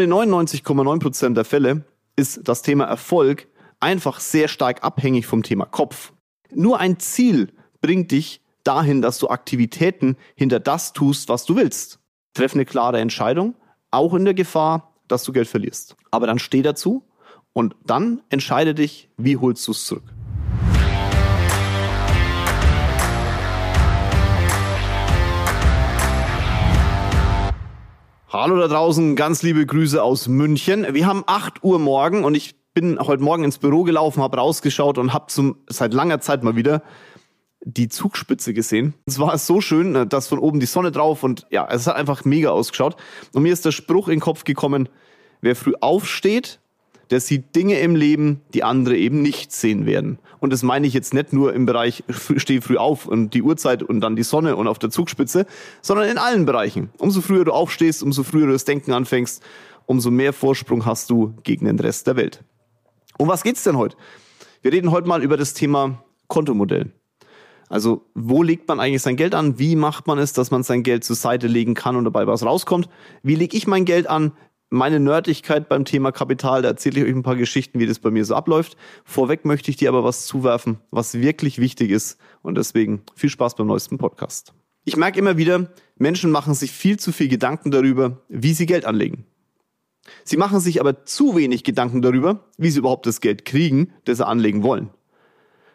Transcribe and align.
In 0.00 0.14
99,9% 0.14 1.34
der 1.34 1.44
Fälle 1.44 1.84
ist 2.16 2.48
das 2.48 2.62
Thema 2.62 2.84
Erfolg 2.84 3.48
einfach 3.80 4.18
sehr 4.18 4.48
stark 4.48 4.82
abhängig 4.82 5.26
vom 5.26 5.42
Thema 5.42 5.66
Kopf. 5.66 6.14
Nur 6.54 6.80
ein 6.80 6.98
Ziel 6.98 7.52
bringt 7.82 8.10
dich 8.10 8.40
dahin, 8.64 9.02
dass 9.02 9.18
du 9.18 9.28
Aktivitäten 9.28 10.16
hinter 10.36 10.58
das 10.58 10.94
tust, 10.94 11.28
was 11.28 11.44
du 11.44 11.54
willst. 11.54 11.98
Treff 12.32 12.54
eine 12.54 12.64
klare 12.64 12.98
Entscheidung, 12.98 13.56
auch 13.90 14.14
in 14.14 14.24
der 14.24 14.32
Gefahr, 14.32 14.94
dass 15.06 15.22
du 15.24 15.32
Geld 15.32 15.48
verlierst. 15.48 15.96
Aber 16.10 16.26
dann 16.26 16.38
steh 16.38 16.62
dazu 16.62 17.04
und 17.52 17.76
dann 17.84 18.22
entscheide 18.30 18.74
dich, 18.74 19.10
wie 19.18 19.36
holst 19.36 19.68
du 19.68 19.72
es 19.72 19.84
zurück. 19.84 20.04
Hallo 28.32 28.60
da 28.60 28.68
draußen, 28.68 29.16
ganz 29.16 29.42
liebe 29.42 29.66
Grüße 29.66 30.00
aus 30.00 30.28
München. 30.28 30.86
Wir 30.94 31.04
haben 31.04 31.24
8 31.26 31.64
Uhr 31.64 31.80
morgen 31.80 32.22
und 32.22 32.36
ich 32.36 32.54
bin 32.74 33.00
heute 33.00 33.24
Morgen 33.24 33.42
ins 33.42 33.58
Büro 33.58 33.82
gelaufen, 33.82 34.22
habe 34.22 34.36
rausgeschaut 34.36 34.98
und 34.98 35.12
habe 35.12 35.26
zum 35.26 35.56
seit 35.66 35.92
langer 35.92 36.20
Zeit 36.20 36.44
mal 36.44 36.54
wieder 36.54 36.84
die 37.62 37.88
Zugspitze 37.88 38.54
gesehen. 38.54 38.94
Es 39.04 39.18
war 39.18 39.36
so 39.36 39.60
schön, 39.60 39.96
äh, 39.96 40.06
dass 40.06 40.28
von 40.28 40.38
oben 40.38 40.60
die 40.60 40.66
Sonne 40.66 40.92
drauf 40.92 41.24
und 41.24 41.48
ja, 41.50 41.66
es 41.68 41.88
hat 41.88 41.96
einfach 41.96 42.24
mega 42.24 42.50
ausgeschaut. 42.50 42.94
Und 43.34 43.42
mir 43.42 43.52
ist 43.52 43.64
der 43.64 43.72
Spruch 43.72 44.06
in 44.06 44.14
den 44.14 44.20
Kopf 44.20 44.44
gekommen, 44.44 44.88
wer 45.40 45.56
früh 45.56 45.74
aufsteht, 45.80 46.60
der 47.10 47.20
sieht 47.20 47.56
Dinge 47.56 47.80
im 47.80 47.96
Leben, 47.96 48.40
die 48.54 48.62
andere 48.62 48.96
eben 48.96 49.22
nicht 49.22 49.52
sehen 49.52 49.84
werden. 49.86 50.18
Und 50.38 50.52
das 50.52 50.62
meine 50.62 50.86
ich 50.86 50.94
jetzt 50.94 51.12
nicht 51.12 51.32
nur 51.32 51.52
im 51.54 51.66
Bereich 51.66 52.04
steh 52.36 52.60
früh 52.60 52.76
auf 52.76 53.06
und 53.06 53.34
die 53.34 53.42
Uhrzeit 53.42 53.82
und 53.82 54.00
dann 54.00 54.16
die 54.16 54.22
Sonne 54.22 54.56
und 54.56 54.68
auf 54.68 54.78
der 54.78 54.90
Zugspitze, 54.90 55.46
sondern 55.82 56.08
in 56.08 56.18
allen 56.18 56.46
Bereichen. 56.46 56.90
Umso 56.98 57.20
früher 57.20 57.44
du 57.44 57.52
aufstehst, 57.52 58.02
umso 58.02 58.22
früher 58.22 58.46
du 58.46 58.52
das 58.52 58.64
Denken 58.64 58.92
anfängst, 58.92 59.42
umso 59.86 60.10
mehr 60.10 60.32
Vorsprung 60.32 60.86
hast 60.86 61.10
du 61.10 61.34
gegen 61.42 61.66
den 61.66 61.78
Rest 61.78 62.06
der 62.06 62.16
Welt. 62.16 62.44
Um 63.18 63.28
was 63.28 63.42
geht's 63.42 63.64
denn 63.64 63.76
heute? 63.76 63.96
Wir 64.62 64.72
reden 64.72 64.90
heute 64.90 65.08
mal 65.08 65.22
über 65.22 65.36
das 65.36 65.52
Thema 65.52 66.02
Kontomodell. 66.28 66.92
Also, 67.68 68.04
wo 68.14 68.42
legt 68.42 68.66
man 68.66 68.80
eigentlich 68.80 69.02
sein 69.02 69.16
Geld 69.16 69.34
an? 69.34 69.58
Wie 69.58 69.76
macht 69.76 70.08
man 70.08 70.18
es, 70.18 70.32
dass 70.32 70.50
man 70.50 70.64
sein 70.64 70.82
Geld 70.82 71.04
zur 71.04 71.14
Seite 71.14 71.46
legen 71.46 71.74
kann 71.74 71.94
und 71.94 72.04
dabei 72.04 72.26
was 72.26 72.44
rauskommt? 72.44 72.88
Wie 73.22 73.36
lege 73.36 73.56
ich 73.56 73.68
mein 73.68 73.84
Geld 73.84 74.08
an? 74.08 74.32
Meine 74.72 75.00
Nerdigkeit 75.00 75.68
beim 75.68 75.84
Thema 75.84 76.12
Kapital, 76.12 76.62
da 76.62 76.68
erzähle 76.68 77.00
ich 77.00 77.06
euch 77.06 77.12
ein 77.12 77.24
paar 77.24 77.34
Geschichten, 77.34 77.80
wie 77.80 77.86
das 77.86 77.98
bei 77.98 78.12
mir 78.12 78.24
so 78.24 78.36
abläuft. 78.36 78.76
Vorweg 79.04 79.44
möchte 79.44 79.68
ich 79.68 79.76
dir 79.76 79.88
aber 79.88 80.04
was 80.04 80.26
zuwerfen, 80.26 80.78
was 80.92 81.14
wirklich 81.14 81.58
wichtig 81.58 81.90
ist. 81.90 82.20
Und 82.42 82.56
deswegen 82.56 83.02
viel 83.16 83.30
Spaß 83.30 83.56
beim 83.56 83.66
neuesten 83.66 83.98
Podcast. 83.98 84.54
Ich 84.84 84.96
merke 84.96 85.18
immer 85.18 85.36
wieder, 85.36 85.72
Menschen 85.96 86.30
machen 86.30 86.54
sich 86.54 86.70
viel 86.70 87.00
zu 87.00 87.10
viel 87.10 87.26
Gedanken 87.26 87.72
darüber, 87.72 88.22
wie 88.28 88.52
sie 88.52 88.66
Geld 88.66 88.84
anlegen. 88.84 89.26
Sie 90.22 90.36
machen 90.36 90.60
sich 90.60 90.80
aber 90.80 91.04
zu 91.04 91.34
wenig 91.34 91.64
Gedanken 91.64 92.00
darüber, 92.00 92.44
wie 92.56 92.70
sie 92.70 92.78
überhaupt 92.78 93.06
das 93.06 93.20
Geld 93.20 93.44
kriegen, 93.44 93.92
das 94.04 94.18
sie 94.18 94.26
anlegen 94.26 94.62
wollen. 94.62 94.90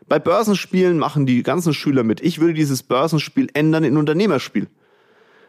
Bei 0.07 0.19
Börsenspielen 0.19 0.97
machen 0.99 1.25
die 1.25 1.43
ganzen 1.43 1.73
Schüler 1.73 2.03
mit. 2.03 2.21
Ich 2.21 2.39
würde 2.39 2.53
dieses 2.53 2.81
Börsenspiel 2.81 3.49
ändern 3.53 3.83
in 3.83 3.97
Unternehmerspiel. 3.97 4.69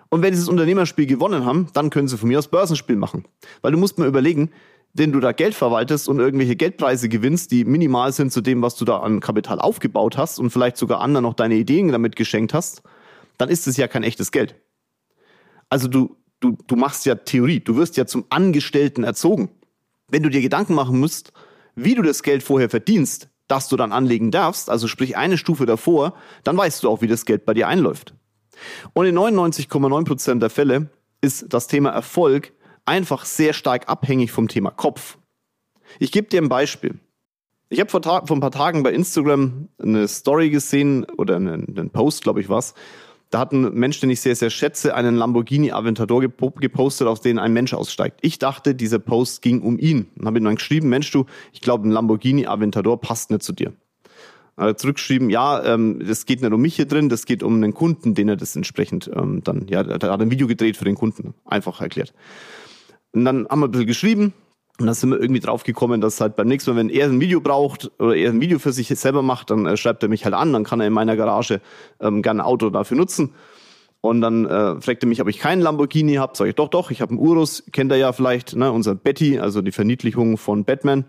Und 0.08 0.22
wenn 0.22 0.34
sie 0.34 0.40
das 0.40 0.48
Unternehmerspiel 0.48 1.06
gewonnen 1.06 1.44
haben, 1.44 1.68
dann 1.72 1.90
können 1.90 2.08
sie 2.08 2.16
von 2.16 2.28
mir 2.28 2.38
aus 2.38 2.48
Börsenspiel 2.48 2.96
machen. 2.96 3.24
Weil 3.62 3.72
du 3.72 3.78
musst 3.78 3.98
mal 3.98 4.08
überlegen, 4.08 4.50
wenn 4.94 5.12
du 5.12 5.20
da 5.20 5.32
Geld 5.32 5.54
verwaltest 5.54 6.08
und 6.08 6.20
irgendwelche 6.20 6.56
Geldpreise 6.56 7.08
gewinnst, 7.08 7.50
die 7.50 7.64
minimal 7.64 8.12
sind 8.12 8.32
zu 8.32 8.40
dem, 8.40 8.62
was 8.62 8.76
du 8.76 8.84
da 8.84 8.98
an 8.98 9.20
Kapital 9.20 9.60
aufgebaut 9.60 10.16
hast 10.16 10.38
und 10.38 10.50
vielleicht 10.50 10.76
sogar 10.78 11.00
anderen 11.00 11.24
noch 11.24 11.34
deine 11.34 11.56
Ideen 11.56 11.92
damit 11.92 12.16
geschenkt 12.16 12.54
hast, 12.54 12.82
dann 13.36 13.48
ist 13.48 13.66
es 13.66 13.76
ja 13.76 13.88
kein 13.88 14.04
echtes 14.04 14.32
Geld. 14.32 14.54
Also 15.68 15.88
du, 15.88 16.16
du, 16.40 16.56
du 16.66 16.76
machst 16.76 17.04
ja 17.04 17.14
Theorie, 17.14 17.60
du 17.60 17.76
wirst 17.76 17.96
ja 17.96 18.06
zum 18.06 18.24
Angestellten 18.30 19.04
erzogen. 19.04 19.50
Wenn 20.08 20.22
du 20.22 20.30
dir 20.30 20.40
Gedanken 20.40 20.74
machen 20.74 20.98
musst, 20.98 21.32
wie 21.74 21.94
du 21.94 22.02
das 22.02 22.22
Geld 22.22 22.42
vorher 22.42 22.70
verdienst, 22.70 23.28
das 23.48 23.68
du 23.68 23.76
dann 23.76 23.92
anlegen 23.92 24.30
darfst, 24.30 24.70
also 24.70 24.88
sprich 24.88 25.16
eine 25.16 25.36
Stufe 25.36 25.66
davor, 25.66 26.14
dann 26.42 26.56
weißt 26.56 26.82
du 26.82 26.88
auch, 26.88 27.02
wie 27.02 27.06
das 27.06 27.26
Geld 27.26 27.44
bei 27.44 27.54
dir 27.54 27.68
einläuft. 27.68 28.14
Und 28.92 29.06
in 29.06 29.18
99,9% 29.18 30.38
der 30.38 30.50
Fälle 30.50 30.90
ist 31.20 31.46
das 31.52 31.66
Thema 31.66 31.90
Erfolg 31.90 32.52
einfach 32.84 33.24
sehr 33.24 33.52
stark 33.52 33.88
abhängig 33.88 34.32
vom 34.32 34.48
Thema 34.48 34.70
Kopf. 34.70 35.18
Ich 35.98 36.12
gebe 36.12 36.28
dir 36.28 36.40
ein 36.40 36.48
Beispiel. 36.48 36.98
Ich 37.68 37.80
habe 37.80 37.90
vor, 37.90 38.02
vor, 38.02 38.36
ein 38.36 38.40
paar 38.40 38.52
Tagen 38.52 38.82
bei 38.82 38.92
Instagram 38.92 39.68
eine 39.82 40.06
Story 40.06 40.50
gesehen 40.50 41.04
oder 41.16 41.36
einen, 41.36 41.76
einen 41.76 41.90
Post, 41.90 42.22
glaube 42.22 42.40
ich, 42.40 42.48
was, 42.48 42.74
da 43.30 43.40
hat 43.40 43.52
ein 43.52 43.74
Mensch, 43.74 43.98
den 44.00 44.10
ich 44.10 44.20
sehr, 44.20 44.36
sehr 44.36 44.50
schätze, 44.50 44.94
einen 44.94 45.16
Lamborghini 45.16 45.72
Aventador 45.72 46.20
gepostet, 46.20 47.08
aus 47.08 47.20
dem 47.20 47.38
ein 47.38 47.52
Mensch 47.52 47.74
aussteigt. 47.74 48.18
Ich 48.22 48.38
dachte, 48.38 48.74
dieser 48.74 49.00
Post 49.00 49.42
ging 49.42 49.62
um 49.62 49.78
ihn. 49.78 50.06
Und 50.16 50.26
habe 50.26 50.38
ihm 50.38 50.44
dann 50.44 50.54
geschrieben, 50.54 50.88
Mensch, 50.88 51.10
du, 51.10 51.26
ich 51.52 51.60
glaube, 51.60 51.88
ein 51.88 51.90
Lamborghini 51.90 52.46
Aventador 52.46 53.00
passt 53.00 53.30
nicht 53.30 53.42
zu 53.42 53.52
dir. 53.52 53.72
Er 54.56 54.68
hat 54.68 54.80
zurückgeschrieben, 54.80 55.28
ja, 55.28 55.62
ähm, 55.64 56.02
das 56.06 56.24
geht 56.24 56.40
nicht 56.40 56.52
um 56.52 56.60
mich 56.60 56.76
hier 56.76 56.86
drin, 56.86 57.08
das 57.08 57.26
geht 57.26 57.42
um 57.42 57.54
einen 57.56 57.74
Kunden, 57.74 58.14
den 58.14 58.28
er 58.28 58.36
das 58.36 58.56
entsprechend 58.56 59.10
ähm, 59.14 59.42
dann, 59.44 59.66
ja, 59.68 59.82
er 59.82 59.94
hat 60.10 60.20
ein 60.20 60.30
Video 60.30 60.46
gedreht 60.46 60.76
für 60.76 60.84
den 60.84 60.94
Kunden, 60.94 61.34
einfach 61.44 61.80
erklärt. 61.80 62.14
Und 63.12 63.24
dann 63.24 63.46
haben 63.48 63.60
wir 63.60 63.68
ein 63.68 63.70
bisschen 63.70 63.86
geschrieben, 63.86 64.32
und 64.78 64.86
dann 64.86 64.94
sind 64.94 65.10
wir 65.10 65.20
irgendwie 65.20 65.40
drauf 65.40 65.62
gekommen, 65.62 66.00
dass 66.00 66.20
halt 66.20 66.36
beim 66.36 66.48
nächsten 66.48 66.70
Mal, 66.70 66.76
wenn 66.76 66.90
er 66.90 67.06
ein 67.06 67.20
Video 67.20 67.40
braucht 67.40 67.90
oder 67.98 68.14
er 68.14 68.30
ein 68.30 68.40
Video 68.40 68.58
für 68.58 68.72
sich 68.72 68.88
selber 68.88 69.22
macht, 69.22 69.50
dann 69.50 69.64
äh, 69.64 69.76
schreibt 69.76 70.02
er 70.02 70.08
mich 70.08 70.24
halt 70.24 70.34
an, 70.34 70.52
dann 70.52 70.64
kann 70.64 70.80
er 70.80 70.86
in 70.86 70.92
meiner 70.92 71.16
Garage 71.16 71.60
ähm, 72.00 72.20
gerne 72.20 72.42
ein 72.42 72.46
Auto 72.46 72.68
dafür 72.68 72.96
nutzen. 72.96 73.32
Und 74.02 74.20
dann 74.20 74.44
äh, 74.44 74.80
fragt 74.80 75.02
er 75.02 75.08
mich, 75.08 75.20
ob 75.22 75.28
ich 75.28 75.38
keinen 75.38 75.62
Lamborghini 75.62 76.14
habe. 76.14 76.36
Sag 76.36 76.46
ich, 76.46 76.54
doch, 76.54 76.68
doch, 76.68 76.90
ich 76.90 77.00
habe 77.00 77.10
einen 77.10 77.18
Urus, 77.18 77.64
kennt 77.72 77.90
er 77.90 77.98
ja 77.98 78.12
vielleicht, 78.12 78.54
ne, 78.54 78.70
unser 78.70 78.94
Betty, 78.94 79.38
also 79.38 79.62
die 79.62 79.72
Verniedlichung 79.72 80.36
von 80.36 80.64
Batman. 80.64 81.06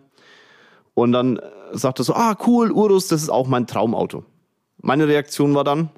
Und 0.93 1.11
dann 1.11 1.39
sagt 1.71 1.99
er 1.99 2.05
so, 2.05 2.13
ah, 2.13 2.37
cool, 2.45 2.71
Urus, 2.71 3.07
das 3.07 3.21
ist 3.21 3.29
auch 3.29 3.47
mein 3.47 3.67
Traumauto. 3.67 4.23
Meine 4.81 5.07
Reaktion 5.07 5.55
war 5.55 5.63
dann, 5.63 5.89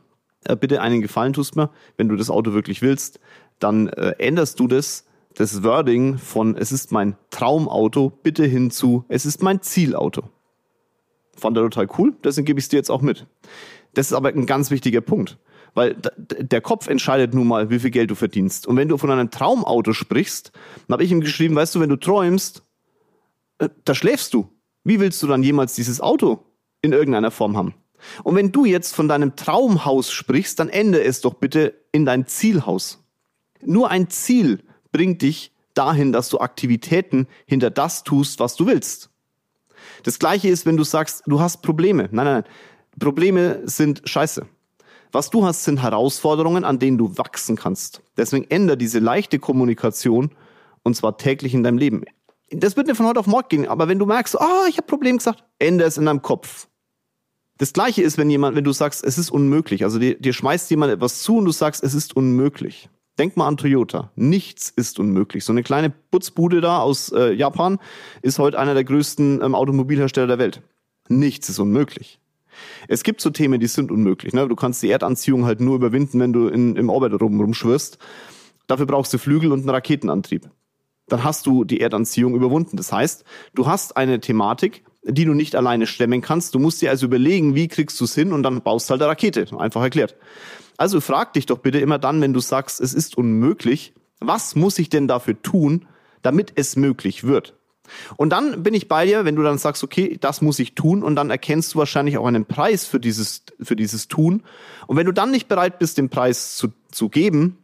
äh, 0.46 0.56
bitte 0.56 0.82
einen 0.82 1.02
Gefallen 1.02 1.34
tust 1.34 1.56
mir, 1.56 1.70
wenn 1.98 2.10
du 2.10 2.16
das 2.16 2.30
Auto 2.30 2.54
wirklich 2.54 2.82
willst, 2.82 3.20
dann 3.60 3.88
äh, 3.90 4.16
änderst 4.20 4.60
du 4.60 4.68
das 4.68 5.06
das 5.36 5.64
Wording 5.64 6.18
von 6.18 6.58
es 6.58 6.72
ist 6.72 6.92
mein 6.92 7.16
Traumauto 7.30 8.10
bitte 8.10 8.46
hin 8.46 8.72
zu 8.72 9.06
es 9.08 9.26
ist 9.26 9.42
mein 9.42 9.62
Zielauto. 9.62 10.24
Fand 11.38 11.56
er 11.56 11.64
total 11.64 11.88
cool, 11.98 12.14
deswegen 12.24 12.46
gebe 12.46 12.60
ich 12.60 12.66
es 12.66 12.70
dir 12.70 12.78
jetzt 12.78 12.92
auch 12.92 13.02
mit. 13.02 13.26
Das 13.94 14.08
ist 14.08 14.14
aber 14.14 14.30
ein 14.30 14.46
ganz 14.46 14.72
wichtiger 14.72 15.02
Punkt, 15.02 15.38
weil 15.74 15.96
der 16.18 16.62
Kopf 16.62 16.88
entscheidet 16.88 17.34
nun 17.34 17.48
mal, 17.48 17.70
wie 17.70 17.80
viel 17.80 17.92
Geld 17.92 18.12
du 18.12 18.16
verdienst. 18.16 18.68
Und 18.68 18.76
wenn 18.76 18.90
du 18.90 18.98
von 18.98 19.10
einem 19.10 19.32
Traumauto 19.32 19.94
sprichst, 19.94 20.52
dann 20.88 20.94
habe 20.94 21.04
ich 21.04 21.12
ihm 21.12 21.22
geschrieben, 21.22 21.56
weißt 21.56 21.76
du, 21.76 21.80
wenn 21.80 21.90
du 21.90 21.96
träumst, 21.96 22.64
äh, 23.60 23.70
da 23.86 23.96
schläfst 23.96 24.34
du. 24.34 24.50
Wie 24.90 25.00
willst 25.00 25.22
du 25.22 25.28
dann 25.28 25.44
jemals 25.44 25.76
dieses 25.76 26.02
Auto 26.02 26.40
in 26.82 26.94
irgendeiner 26.94 27.30
Form 27.30 27.56
haben? 27.56 27.76
Und 28.24 28.36
wenn 28.36 28.52
du 28.52 28.66
jetzt 28.66 28.96
von 28.96 29.08
deinem 29.08 29.36
Traumhaus 29.36 30.12
sprichst, 30.12 30.60
dann 30.60 30.68
ende 30.68 31.04
es 31.04 31.22
doch 31.22 31.36
bitte 31.36 31.76
in 31.92 32.06
dein 32.06 32.26
Zielhaus. 32.26 32.98
Nur 33.62 33.92
ein 33.92 34.10
Ziel 34.10 34.64
bringt 34.92 35.22
dich 35.22 35.52
dahin, 35.76 36.12
dass 36.12 36.30
du 36.30 36.40
Aktivitäten 36.40 37.28
hinter 37.46 37.70
das 37.70 38.04
tust, 38.04 38.40
was 38.40 38.56
du 38.56 38.66
willst. 38.66 39.12
Das 40.02 40.18
gleiche 40.18 40.50
ist, 40.50 40.66
wenn 40.66 40.76
du 40.76 40.84
sagst, 40.84 41.22
du 41.28 41.40
hast 41.40 41.62
Probleme. 41.62 42.10
Nein, 42.12 42.26
nein, 42.26 42.34
nein. 42.42 42.44
Probleme 42.98 43.62
sind 43.66 44.02
scheiße. 44.06 44.48
Was 45.12 45.30
du 45.30 45.46
hast, 45.46 45.66
sind 45.66 45.84
Herausforderungen, 45.84 46.64
an 46.64 46.80
denen 46.80 46.98
du 46.98 47.16
wachsen 47.16 47.56
kannst. 47.56 48.02
Deswegen 48.18 48.50
ändere 48.50 48.78
diese 48.78 48.98
leichte 48.98 49.38
Kommunikation 49.38 50.32
und 50.82 50.96
zwar 50.96 51.20
täglich 51.20 51.54
in 51.54 51.62
deinem 51.62 51.78
Leben. 51.78 52.06
Das 52.52 52.76
wird 52.76 52.88
nicht 52.88 52.98
von 52.98 53.06
heute 53.06 53.20
auf 53.20 53.28
morgen 53.28 53.48
gehen, 53.50 53.68
aber 53.68 53.88
wenn 53.88 54.00
du 54.00 54.06
merkst, 54.06 54.36
oh, 54.36 54.68
ich 54.68 54.78
habe 54.78 54.88
Probleme 54.88 55.18
gesagt, 55.18 55.44
ändere 55.60 55.88
es 55.88 55.98
in 55.98 56.06
deinem 56.06 56.22
Kopf. 56.22 56.68
Das 57.58 57.74
gleiche 57.74 58.02
ist, 58.02 58.18
wenn 58.18 58.30
jemand, 58.30 58.56
wenn 58.56 58.64
du 58.64 58.72
sagst, 58.72 59.04
es 59.04 59.18
ist 59.18 59.30
unmöglich, 59.30 59.84
also 59.84 60.00
dir, 60.00 60.20
dir 60.20 60.34
schmeißt 60.34 60.70
jemand 60.72 60.94
etwas 60.94 61.22
zu 61.22 61.38
und 61.38 61.46
du 61.46 61.52
sagst, 61.52 61.84
es 61.84 61.94
ist 61.94 62.16
unmöglich. 62.16 62.90
Denk 63.20 63.36
mal 63.36 63.48
an 63.48 63.58
Toyota. 63.58 64.12
Nichts 64.16 64.70
ist 64.74 64.98
unmöglich. 64.98 65.44
So 65.44 65.52
eine 65.52 65.62
kleine 65.62 65.90
Putzbude 65.90 66.62
da 66.62 66.80
aus 66.80 67.12
äh, 67.12 67.34
Japan 67.34 67.78
ist 68.22 68.40
heute 68.40 68.58
einer 68.58 68.74
der 68.74 68.86
größten 68.86 69.42
ähm, 69.44 69.56
Automobilhersteller 69.56 70.28
der 70.28 70.40
Welt. 70.40 70.62
Nichts 71.10 71.50
ist 71.50 71.60
unmöglich. 71.60 72.22
Es 72.88 73.04
gibt 73.04 73.20
so 73.20 73.30
Themen, 73.30 73.60
die 73.60 73.68
sind 73.68 73.92
unmöglich. 73.92 74.34
Ne? 74.34 74.48
Du 74.48 74.56
kannst 74.56 74.82
die 74.82 74.90
Erdanziehung 74.90 75.44
halt 75.46 75.60
nur 75.60 75.76
überwinden, 75.76 76.22
wenn 76.22 76.32
du 76.32 76.48
in, 76.48 76.78
im 76.78 76.90
Orbit 76.90 77.20
rum, 77.22 77.42
rumschwirrst. 77.42 77.98
Dafür 78.68 78.86
brauchst 78.86 79.14
du 79.14 79.18
Flügel 79.18 79.52
und 79.52 79.60
einen 79.60 79.70
Raketenantrieb. 79.70 80.50
Dann 81.12 81.24
hast 81.24 81.46
du 81.46 81.64
die 81.64 81.82
Erdanziehung 81.82 82.36
überwunden. 82.36 82.78
Das 82.78 82.92
heißt, 82.92 83.24
du 83.56 83.68
hast 83.68 83.98
eine 83.98 84.20
Thematik, 84.20 84.84
die 85.04 85.26
du 85.26 85.34
nicht 85.34 85.56
alleine 85.56 85.88
stemmen 85.88 86.22
kannst. 86.22 86.56
Du 86.56 86.60
musst 86.60 86.82
dir 86.82 86.90
also 86.90 87.06
überlegen, 87.06 87.56
wie 87.56 87.68
kriegst 87.68 88.00
du 88.00 88.06
es 88.06 88.16
hin 88.16 88.34
und 88.34 88.44
dann 88.44 88.62
baust 88.62 88.90
du 88.90 88.92
halt 88.92 89.02
eine 89.02 89.12
Rakete. 89.12 89.48
Einfach 89.58 89.82
erklärt. 89.82 90.16
Also 90.78 91.02
frag 91.02 91.34
dich 91.34 91.46
doch 91.46 91.58
bitte 91.58 91.80
immer 91.80 92.00
dann, 92.00 92.22
wenn 92.22 92.34
du 92.34 92.40
sagst, 92.40 92.80
es 92.80 92.94
ist 92.94 93.18
unmöglich, 93.18 93.94
was 94.20 94.56
muss 94.56 94.80
ich 94.80 94.90
denn 94.90 95.08
dafür 95.08 95.42
tun, 95.42 95.88
damit 96.22 96.54
es 96.56 96.76
möglich 96.76 97.24
wird? 97.24 97.56
Und 98.18 98.30
dann 98.30 98.64
bin 98.64 98.74
ich 98.74 98.88
bei 98.88 99.06
dir, 99.06 99.26
wenn 99.26 99.36
du 99.36 99.44
dann 99.44 99.58
sagst, 99.58 99.84
okay, 99.84 100.18
das 100.20 100.42
muss 100.42 100.60
ich 100.60 100.76
tun, 100.76 101.04
und 101.04 101.16
dann 101.16 101.30
erkennst 101.30 101.74
du 101.74 101.80
wahrscheinlich 101.80 102.18
auch 102.18 102.26
einen 102.26 102.46
Preis 102.46 102.86
für 102.86 103.00
dieses, 103.00 103.44
für 103.62 103.76
dieses 103.76 104.08
Tun. 104.08 104.44
Und 104.88 104.98
wenn 104.98 105.06
du 105.06 105.12
dann 105.12 105.32
nicht 105.32 105.48
bereit 105.48 105.80
bist, 105.80 105.98
den 105.98 106.10
Preis 106.10 106.56
zu, 106.56 106.70
zu 106.92 107.10
geben, 107.10 107.58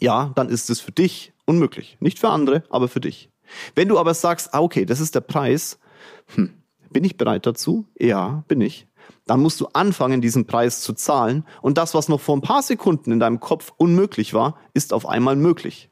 ja, 0.00 0.32
dann 0.34 0.48
ist 0.48 0.70
es 0.70 0.80
für 0.80 0.92
dich 0.92 1.32
unmöglich. 1.48 1.96
Nicht 2.00 2.18
für 2.18 2.28
andere, 2.28 2.62
aber 2.70 2.88
für 2.88 3.00
dich. 3.00 3.30
Wenn 3.74 3.88
du 3.88 3.98
aber 3.98 4.14
sagst, 4.14 4.52
ah, 4.52 4.60
okay, 4.60 4.84
das 4.84 5.00
ist 5.00 5.14
der 5.14 5.22
Preis, 5.22 5.78
hm, 6.34 6.52
bin 6.90 7.04
ich 7.04 7.16
bereit 7.16 7.46
dazu? 7.46 7.86
Ja, 7.98 8.44
bin 8.48 8.60
ich. 8.60 8.86
Dann 9.26 9.40
musst 9.40 9.60
du 9.60 9.66
anfangen, 9.72 10.20
diesen 10.20 10.46
Preis 10.46 10.82
zu 10.82 10.92
zahlen. 10.92 11.44
Und 11.62 11.78
das, 11.78 11.94
was 11.94 12.08
noch 12.08 12.20
vor 12.20 12.36
ein 12.36 12.42
paar 12.42 12.62
Sekunden 12.62 13.12
in 13.12 13.20
deinem 13.20 13.40
Kopf 13.40 13.72
unmöglich 13.76 14.34
war, 14.34 14.58
ist 14.74 14.92
auf 14.92 15.06
einmal 15.06 15.36
möglich. 15.36 15.90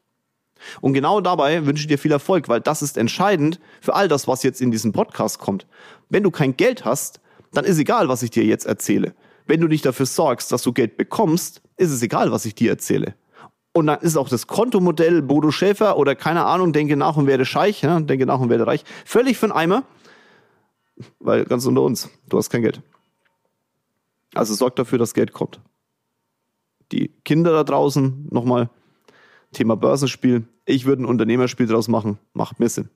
Und 0.81 0.93
genau 0.93 1.21
dabei 1.21 1.65
wünsche 1.65 1.81
ich 1.81 1.87
dir 1.87 1.99
viel 1.99 2.11
Erfolg, 2.11 2.49
weil 2.49 2.61
das 2.61 2.81
ist 2.81 2.97
entscheidend 2.97 3.59
für 3.81 3.93
all 3.93 4.07
das, 4.07 4.27
was 4.27 4.43
jetzt 4.43 4.61
in 4.61 4.71
diesem 4.71 4.91
Podcast 4.91 5.39
kommt. 5.39 5.67
Wenn 6.09 6.23
du 6.23 6.31
kein 6.31 6.57
Geld 6.57 6.85
hast, 6.85 7.19
dann 7.53 7.65
ist 7.65 7.77
egal, 7.77 8.09
was 8.09 8.23
ich 8.23 8.31
dir 8.31 8.43
jetzt 8.43 8.65
erzähle. 8.65 9.13
Wenn 9.45 9.61
du 9.61 9.67
nicht 9.67 9.85
dafür 9.85 10.05
sorgst, 10.05 10.51
dass 10.51 10.63
du 10.63 10.73
Geld 10.73 10.97
bekommst, 10.97 11.61
ist 11.77 11.91
es 11.91 12.01
egal, 12.01 12.31
was 12.31 12.45
ich 12.45 12.55
dir 12.55 12.71
erzähle. 12.71 13.15
Und 13.77 13.85
dann 13.85 13.99
ist 13.99 14.17
auch 14.17 14.27
das 14.27 14.47
Kontomodell 14.47 15.21
Bodo 15.21 15.51
Schäfer 15.51 15.97
oder 15.97 16.15
keine 16.15 16.45
Ahnung, 16.45 16.73
denke 16.73 16.97
nach 16.97 17.15
und 17.15 17.27
werde 17.27 17.45
Scheich, 17.45 17.83
ja, 17.83 17.99
denke 17.99 18.25
nach 18.25 18.39
und 18.39 18.49
werde 18.49 18.65
reich, 18.65 18.83
völlig 19.05 19.37
für 19.37 19.45
den 19.45 19.51
Eimer, 19.51 19.83
weil 21.19 21.45
ganz 21.45 21.63
unter 21.67 21.83
uns, 21.83 22.09
du 22.27 22.39
hast 22.39 22.49
kein 22.49 22.63
Geld. 22.63 22.81
Also 24.33 24.55
sorg 24.55 24.75
dafür, 24.77 24.97
dass 24.97 25.13
Geld 25.13 25.31
kommt. 25.31 25.59
Die 26.91 27.09
Kinder 27.23 27.51
da 27.51 27.63
draußen, 27.63 28.27
nochmal, 28.31 28.71
Thema 29.53 29.75
Börsenspiel. 29.75 30.47
Ich 30.65 30.85
würde 30.85 31.03
ein 31.03 31.05
Unternehmerspiel 31.05 31.67
draus 31.67 31.87
machen. 31.87 32.17
Macht 32.33 32.59
mir 32.59 32.69
Sinn. 32.69 32.89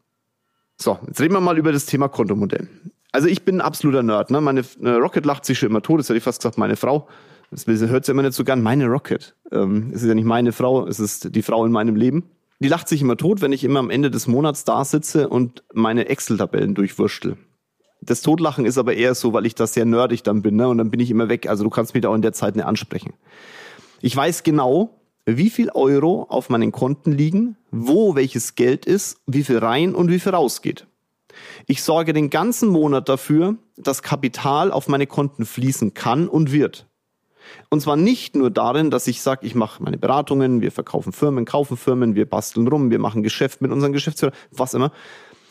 So, 0.77 0.98
jetzt 1.06 1.22
reden 1.22 1.36
wir 1.36 1.42
mal 1.42 1.60
über 1.60 1.72
das 1.72 1.86
Thema 1.86 2.07
Kontomodell. 2.07 2.68
Also 3.12 3.27
ich 3.27 3.44
bin 3.44 3.57
ein 3.57 3.62
absoluter 3.62 4.01
Nerd. 4.01 4.31
Ne? 4.31 4.42
Meine 4.42 4.63
Rocket 4.84 5.27
lacht 5.27 5.45
sich 5.45 5.60
schon 5.60 5.69
immer 5.69 5.84
tot. 5.84 6.00
Das 6.00 6.10
hätte 6.10 6.18
ich 6.18 6.24
fast 6.24 6.42
gesagt, 6.42 6.57
meine 6.57 6.75
Frau. 6.75 7.07
Das 7.51 7.68
hört 7.68 8.06
sie 8.06 8.12
immer 8.12 8.21
nicht 8.21 8.33
so 8.33 8.45
gern. 8.45 8.62
Meine 8.62 8.88
Rocket. 8.88 9.36
Ähm, 9.51 9.92
es 9.94 10.01
ist 10.01 10.07
ja 10.07 10.15
nicht 10.15 10.25
meine 10.25 10.53
Frau, 10.53 10.88
es 10.88 11.00
ist 11.00 11.36
die 11.36 11.42
Frau 11.42 11.65
in 11.65 11.71
meinem 11.71 11.95
Leben. 11.95 12.24
Die 12.59 12.69
lacht 12.69 12.88
sich 12.88 13.01
immer 13.01 13.18
tot, 13.18 13.42
wenn 13.42 13.51
ich 13.51 13.63
immer 13.63 13.80
am 13.80 13.89
Ende 13.89 14.09
des 14.09 14.27
Monats 14.27 14.63
da 14.63 14.86
sitze 14.86 15.27
und 15.27 15.63
meine 15.74 16.07
Excel-Tabellen 16.07 16.75
durchwurstel. 16.75 17.38
Das 18.01 18.21
Totlachen 18.21 18.65
ist 18.65 18.77
aber 18.77 18.94
eher 18.94 19.15
so, 19.15 19.33
weil 19.33 19.45
ich 19.45 19.56
da 19.56 19.68
sehr 19.68 19.86
nerdig 19.86 20.24
dann 20.24 20.42
bin, 20.42 20.56
ne? 20.56 20.68
Und 20.68 20.77
dann 20.77 20.89
bin 20.89 21.00
ich 21.00 21.12
immer 21.12 21.27
weg. 21.27 21.48
Also 21.48 21.63
du 21.63 21.69
kannst 21.69 21.94
mich 21.94 22.01
da 22.01 22.09
auch 22.09 22.15
in 22.15 22.21
der 22.21 22.33
Zeit 22.33 22.56
nicht 22.56 22.65
ansprechen. 22.65 23.13
Ich 24.00 24.15
weiß 24.15 24.44
genau, 24.44 25.01
wie 25.25 25.50
viel 25.50 25.69
Euro 25.71 26.24
auf 26.30 26.50
meinen 26.50 26.71
Konten 26.71 27.12
liegen, 27.12 27.57
wo 27.69 28.15
welches 28.15 28.56
Geld 28.56 28.86
ist, 28.86 29.19
wie 29.27 29.44
viel 29.44 29.57
rein 29.57 29.94
und 29.94 30.09
wie 30.09 30.19
viel 30.19 30.33
rausgeht. 30.33 30.88
Ich 31.68 31.83
sorge 31.83 32.13
den 32.13 32.30
ganzen 32.30 32.69
Monat 32.69 33.09
dafür, 33.09 33.56
dass 33.77 34.01
Kapital 34.01 34.71
auf 34.71 34.88
meine 34.88 35.07
Konten 35.07 35.45
fließen 35.45 35.94
kann 35.94 36.27
und 36.27 36.51
wird. 36.51 36.88
Und 37.69 37.81
zwar 37.81 37.95
nicht 37.95 38.36
nur 38.36 38.50
darin, 38.50 38.92
dass 38.92 39.07
ich 39.07 39.21
sage, 39.21 39.45
ich 39.45 39.56
mache 39.56 39.83
meine 39.83 39.98
Beratungen, 39.98 40.62
wir 40.62 40.71
verkaufen 40.71 41.13
Firmen, 41.13 41.45
kaufen 41.45 41.77
Firmen, 41.77 42.15
wir 42.15 42.25
basteln 42.25 42.68
rum, 42.68 42.92
wir 42.92 43.00
machen 43.00 43.24
Geschäft 43.24 43.62
mit 43.62 43.71
unseren 43.71 43.94
Geschäftsführern, 43.94 44.36
was 44.51 44.74
immer, 44.74 44.92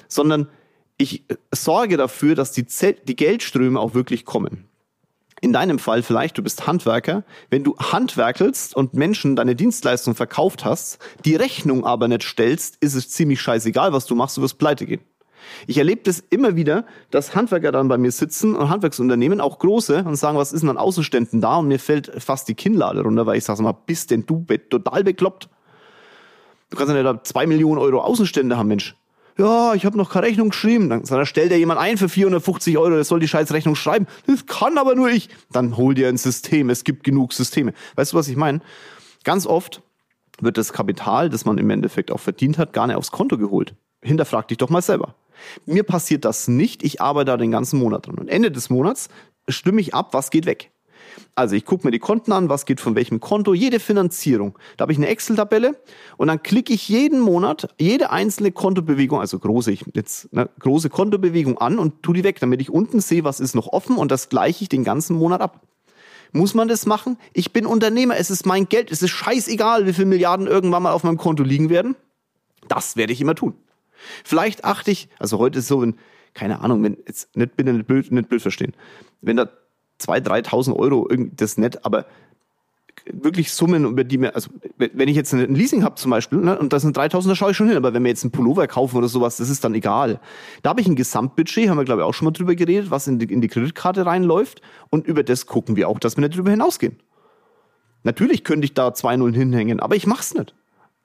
sondern 0.08 0.48
ich 0.96 1.24
sorge 1.52 1.96
dafür, 1.96 2.34
dass 2.34 2.52
die, 2.52 2.66
die 3.06 3.16
Geldströme 3.16 3.80
auch 3.80 3.94
wirklich 3.94 4.24
kommen 4.24 4.70
in 5.40 5.52
deinem 5.52 5.78
Fall 5.78 6.02
vielleicht, 6.02 6.38
du 6.38 6.42
bist 6.42 6.66
Handwerker, 6.66 7.24
wenn 7.48 7.64
du 7.64 7.76
handwerkelst 7.78 8.76
und 8.76 8.94
Menschen 8.94 9.36
deine 9.36 9.56
Dienstleistung 9.56 10.14
verkauft 10.14 10.64
hast, 10.64 10.98
die 11.24 11.34
Rechnung 11.34 11.84
aber 11.84 12.08
nicht 12.08 12.24
stellst, 12.24 12.76
ist 12.80 12.94
es 12.94 13.08
ziemlich 13.08 13.40
scheißegal, 13.40 13.92
was 13.92 14.06
du 14.06 14.14
machst, 14.14 14.36
du 14.36 14.42
wirst 14.42 14.58
pleite 14.58 14.86
gehen. 14.86 15.00
Ich 15.66 15.78
erlebe 15.78 16.02
das 16.04 16.20
immer 16.30 16.56
wieder, 16.56 16.84
dass 17.10 17.34
Handwerker 17.34 17.72
dann 17.72 17.88
bei 17.88 17.98
mir 17.98 18.12
sitzen 18.12 18.54
und 18.54 18.68
Handwerksunternehmen, 18.68 19.40
auch 19.40 19.58
große, 19.58 20.04
und 20.04 20.16
sagen, 20.16 20.38
was 20.38 20.52
ist 20.52 20.60
denn 20.62 20.70
an 20.70 20.78
Außenständen 20.78 21.40
da? 21.40 21.56
Und 21.56 21.68
mir 21.68 21.78
fällt 21.78 22.10
fast 22.22 22.48
die 22.48 22.54
Kinnlade 22.54 23.02
runter, 23.02 23.26
weil 23.26 23.38
ich 23.38 23.44
sage 23.44 23.62
mal, 23.62 23.76
bist 23.86 24.10
denn 24.10 24.26
du 24.26 24.44
total 24.68 25.04
bekloppt? 25.04 25.48
Du 26.70 26.76
kannst 26.76 26.94
ja 26.94 27.02
nicht 27.02 27.06
da 27.06 27.22
zwei 27.24 27.46
Millionen 27.46 27.78
Euro 27.78 28.00
Außenstände 28.00 28.56
haben, 28.56 28.68
Mensch 28.68 28.96
ja, 29.40 29.74
ich 29.74 29.86
habe 29.86 29.96
noch 29.96 30.10
keine 30.10 30.26
Rechnung 30.26 30.50
geschrieben. 30.50 30.88
Dann, 30.90 31.02
dann 31.02 31.26
stellt 31.26 31.50
er 31.50 31.58
jemand 31.58 31.80
ein 31.80 31.96
für 31.96 32.08
450 32.08 32.76
Euro, 32.78 32.90
der 32.90 33.04
soll 33.04 33.20
die 33.20 33.28
scheiß 33.28 33.52
Rechnung 33.52 33.74
schreiben. 33.74 34.06
Das 34.26 34.46
kann 34.46 34.78
aber 34.78 34.94
nur 34.94 35.08
ich. 35.08 35.28
Dann 35.50 35.76
hol 35.76 35.94
dir 35.94 36.08
ein 36.08 36.18
System. 36.18 36.70
Es 36.70 36.84
gibt 36.84 37.04
genug 37.04 37.32
Systeme. 37.32 37.72
Weißt 37.96 38.12
du, 38.12 38.16
was 38.16 38.28
ich 38.28 38.36
meine? 38.36 38.60
Ganz 39.24 39.46
oft 39.46 39.82
wird 40.40 40.58
das 40.58 40.72
Kapital, 40.72 41.30
das 41.30 41.44
man 41.44 41.58
im 41.58 41.70
Endeffekt 41.70 42.10
auch 42.10 42.20
verdient 42.20 42.58
hat, 42.58 42.72
gar 42.72 42.86
nicht 42.86 42.96
aufs 42.96 43.10
Konto 43.10 43.38
geholt. 43.38 43.74
Hinterfrag 44.02 44.48
dich 44.48 44.58
doch 44.58 44.70
mal 44.70 44.82
selber. 44.82 45.14
Mir 45.66 45.82
passiert 45.82 46.24
das 46.24 46.48
nicht. 46.48 46.82
Ich 46.82 47.00
arbeite 47.00 47.26
da 47.26 47.36
den 47.36 47.50
ganzen 47.50 47.78
Monat 47.78 48.06
dran. 48.06 48.18
Und 48.18 48.28
Ende 48.28 48.50
des 48.50 48.70
Monats 48.70 49.08
stimme 49.48 49.80
ich 49.80 49.94
ab, 49.94 50.12
was 50.12 50.30
geht 50.30 50.46
weg. 50.46 50.70
Also 51.34 51.56
ich 51.56 51.64
gucke 51.64 51.86
mir 51.86 51.90
die 51.90 51.98
Konten 51.98 52.32
an, 52.32 52.48
was 52.48 52.66
geht 52.66 52.80
von 52.80 52.94
welchem 52.94 53.20
Konto, 53.20 53.54
jede 53.54 53.80
Finanzierung. 53.80 54.58
Da 54.76 54.82
habe 54.82 54.92
ich 54.92 54.98
eine 54.98 55.08
Excel-Tabelle 55.08 55.80
und 56.16 56.28
dann 56.28 56.42
klicke 56.42 56.72
ich 56.72 56.88
jeden 56.88 57.20
Monat 57.20 57.68
jede 57.80 58.10
einzelne 58.10 58.52
Kontobewegung, 58.52 59.20
also 59.20 59.38
große, 59.38 59.74
jetzt, 59.94 60.32
ne, 60.32 60.48
große 60.58 60.90
Kontobewegung 60.90 61.58
an 61.58 61.78
und 61.78 62.02
tu 62.02 62.12
die 62.12 62.24
weg, 62.24 62.40
damit 62.40 62.60
ich 62.60 62.70
unten 62.70 63.00
sehe, 63.00 63.24
was 63.24 63.40
ist 63.40 63.54
noch 63.54 63.68
offen 63.68 63.96
und 63.96 64.10
das 64.10 64.28
gleiche 64.28 64.62
ich 64.62 64.68
den 64.68 64.84
ganzen 64.84 65.16
Monat 65.16 65.40
ab. 65.40 65.66
Muss 66.32 66.54
man 66.54 66.68
das 66.68 66.86
machen? 66.86 67.18
Ich 67.32 67.52
bin 67.52 67.66
Unternehmer, 67.66 68.16
es 68.16 68.30
ist 68.30 68.46
mein 68.46 68.68
Geld, 68.68 68.92
es 68.92 69.02
ist 69.02 69.10
scheißegal, 69.10 69.86
wie 69.86 69.92
viele 69.92 70.06
Milliarden 70.06 70.46
irgendwann 70.46 70.82
mal 70.82 70.92
auf 70.92 71.02
meinem 71.02 71.16
Konto 71.16 71.42
liegen 71.42 71.70
werden. 71.70 71.96
Das 72.68 72.96
werde 72.96 73.12
ich 73.12 73.20
immer 73.20 73.34
tun. 73.34 73.54
Vielleicht 74.24 74.64
achte 74.64 74.90
ich, 74.90 75.08
also 75.18 75.38
heute 75.38 75.58
ist 75.58 75.68
so, 75.68 75.82
wenn, 75.82 75.96
keine 76.34 76.60
Ahnung, 76.60 76.82
wenn, 76.82 76.96
jetzt 77.06 77.36
nicht, 77.36 77.56
bitte 77.56 77.72
nicht 77.72 77.86
blöd, 77.86 78.10
nicht 78.10 78.28
blöd 78.28 78.42
verstehen. 78.42 78.74
Wenn 79.20 79.36
da 79.36 79.48
2.000, 80.00 80.46
3.000 80.46 80.76
Euro, 80.76 81.08
das 81.32 81.58
nett, 81.58 81.84
aber 81.84 82.06
wirklich 83.12 83.52
Summen, 83.52 83.84
über 83.84 84.04
die 84.04 84.18
mir, 84.18 84.34
also 84.34 84.50
wenn 84.76 85.08
ich 85.08 85.16
jetzt 85.16 85.32
ein 85.32 85.54
Leasing 85.54 85.84
habe 85.84 85.94
zum 85.94 86.10
Beispiel, 86.10 86.38
ne, 86.38 86.58
und 86.58 86.72
das 86.72 86.82
sind 86.82 86.96
3.000, 86.96 87.28
da 87.28 87.34
schaue 87.34 87.50
ich 87.52 87.56
schon 87.56 87.68
hin, 87.68 87.76
aber 87.76 87.94
wenn 87.94 88.02
wir 88.02 88.10
jetzt 88.10 88.24
einen 88.24 88.30
Pullover 88.30 88.66
kaufen 88.66 88.96
oder 88.96 89.08
sowas, 89.08 89.36
das 89.36 89.48
ist 89.48 89.64
dann 89.64 89.74
egal. 89.74 90.20
Da 90.62 90.70
habe 90.70 90.80
ich 90.80 90.86
ein 90.86 90.96
Gesamtbudget, 90.96 91.68
haben 91.68 91.78
wir 91.78 91.84
glaube 91.84 92.02
ich 92.02 92.06
auch 92.06 92.14
schon 92.14 92.26
mal 92.26 92.32
drüber 92.32 92.54
geredet, 92.54 92.90
was 92.90 93.06
in 93.06 93.18
die, 93.18 93.32
in 93.32 93.40
die 93.40 93.48
Kreditkarte 93.48 94.06
reinläuft 94.06 94.60
und 94.90 95.06
über 95.06 95.22
das 95.22 95.46
gucken 95.46 95.76
wir 95.76 95.88
auch, 95.88 95.98
dass 95.98 96.16
wir 96.16 96.22
nicht 96.22 96.36
drüber 96.36 96.50
hinausgehen. 96.50 96.98
Natürlich 98.02 98.44
könnte 98.44 98.64
ich 98.64 98.74
da 98.74 98.94
zwei 98.94 99.16
Nullen 99.16 99.34
hinhängen, 99.34 99.80
aber 99.80 99.96
ich 99.96 100.06
mach's 100.06 100.34
nicht. 100.34 100.54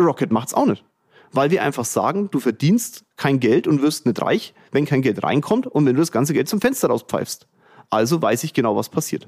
Rocket 0.02 0.32
macht's 0.32 0.54
auch 0.54 0.66
nicht. 0.66 0.84
Weil 1.32 1.52
wir 1.52 1.64
einfach 1.64 1.86
sagen, 1.86 2.30
du 2.32 2.40
verdienst 2.40 3.06
kein 3.18 3.40
Geld 3.40 3.68
und 3.68 3.82
wirst 3.82 4.06
nicht 4.06 4.22
reich, 4.22 4.54
wenn 4.72 4.86
kein 4.86 5.02
Geld 5.02 5.24
reinkommt 5.24 5.68
und 5.68 5.86
wenn 5.86 5.96
du 5.96 6.02
das 6.02 6.12
ganze 6.12 6.34
Geld 6.34 6.48
zum 6.48 6.62
Fenster 6.62 6.88
rauspfeifst. 6.88 7.48
Also 7.90 8.22
weiß 8.22 8.44
ich 8.44 8.54
genau, 8.54 8.76
was 8.76 8.90
passiert. 8.90 9.28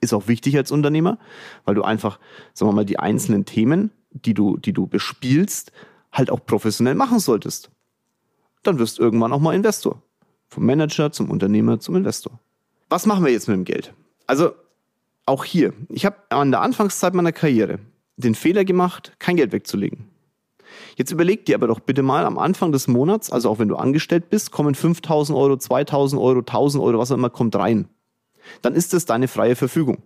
Ist 0.00 0.14
auch 0.14 0.28
wichtig 0.28 0.56
als 0.56 0.70
Unternehmer, 0.70 1.18
weil 1.64 1.74
du 1.74 1.82
einfach, 1.82 2.18
sagen 2.54 2.70
wir 2.70 2.74
mal, 2.74 2.84
die 2.84 2.98
einzelnen 2.98 3.44
Themen, 3.44 3.90
die 4.10 4.34
du, 4.34 4.56
die 4.56 4.72
du 4.72 4.86
bespielst, 4.86 5.72
halt 6.12 6.30
auch 6.30 6.44
professionell 6.44 6.94
machen 6.94 7.18
solltest. 7.18 7.70
Dann 8.62 8.78
wirst 8.78 8.98
du 8.98 9.02
irgendwann 9.02 9.32
auch 9.32 9.40
mal 9.40 9.54
Investor. 9.54 10.02
Vom 10.48 10.66
Manager 10.66 11.12
zum 11.12 11.30
Unternehmer 11.30 11.80
zum 11.80 11.96
Investor. 11.96 12.38
Was 12.88 13.06
machen 13.06 13.24
wir 13.24 13.32
jetzt 13.32 13.48
mit 13.48 13.56
dem 13.56 13.64
Geld? 13.64 13.92
Also 14.26 14.52
auch 15.26 15.44
hier, 15.44 15.74
ich 15.90 16.06
habe 16.06 16.16
an 16.30 16.50
der 16.50 16.62
Anfangszeit 16.62 17.12
meiner 17.12 17.32
Karriere 17.32 17.80
den 18.16 18.34
Fehler 18.34 18.64
gemacht, 18.64 19.12
kein 19.18 19.36
Geld 19.36 19.52
wegzulegen. 19.52 20.08
Jetzt 20.96 21.10
überleg 21.10 21.46
dir 21.46 21.54
aber 21.54 21.66
doch 21.66 21.80
bitte 21.80 22.02
mal 22.02 22.24
am 22.24 22.38
Anfang 22.38 22.72
des 22.72 22.88
Monats, 22.88 23.30
also 23.30 23.50
auch 23.50 23.58
wenn 23.58 23.68
du 23.68 23.76
angestellt 23.76 24.30
bist, 24.30 24.50
kommen 24.50 24.74
5000 24.74 25.36
Euro, 25.36 25.56
2000 25.56 26.20
Euro, 26.20 26.40
1000 26.40 26.82
Euro, 26.82 26.98
was 26.98 27.10
auch 27.10 27.16
immer 27.16 27.30
kommt 27.30 27.56
rein. 27.56 27.88
Dann 28.62 28.74
ist 28.74 28.92
das 28.92 29.04
deine 29.04 29.28
freie 29.28 29.56
Verfügung. 29.56 30.02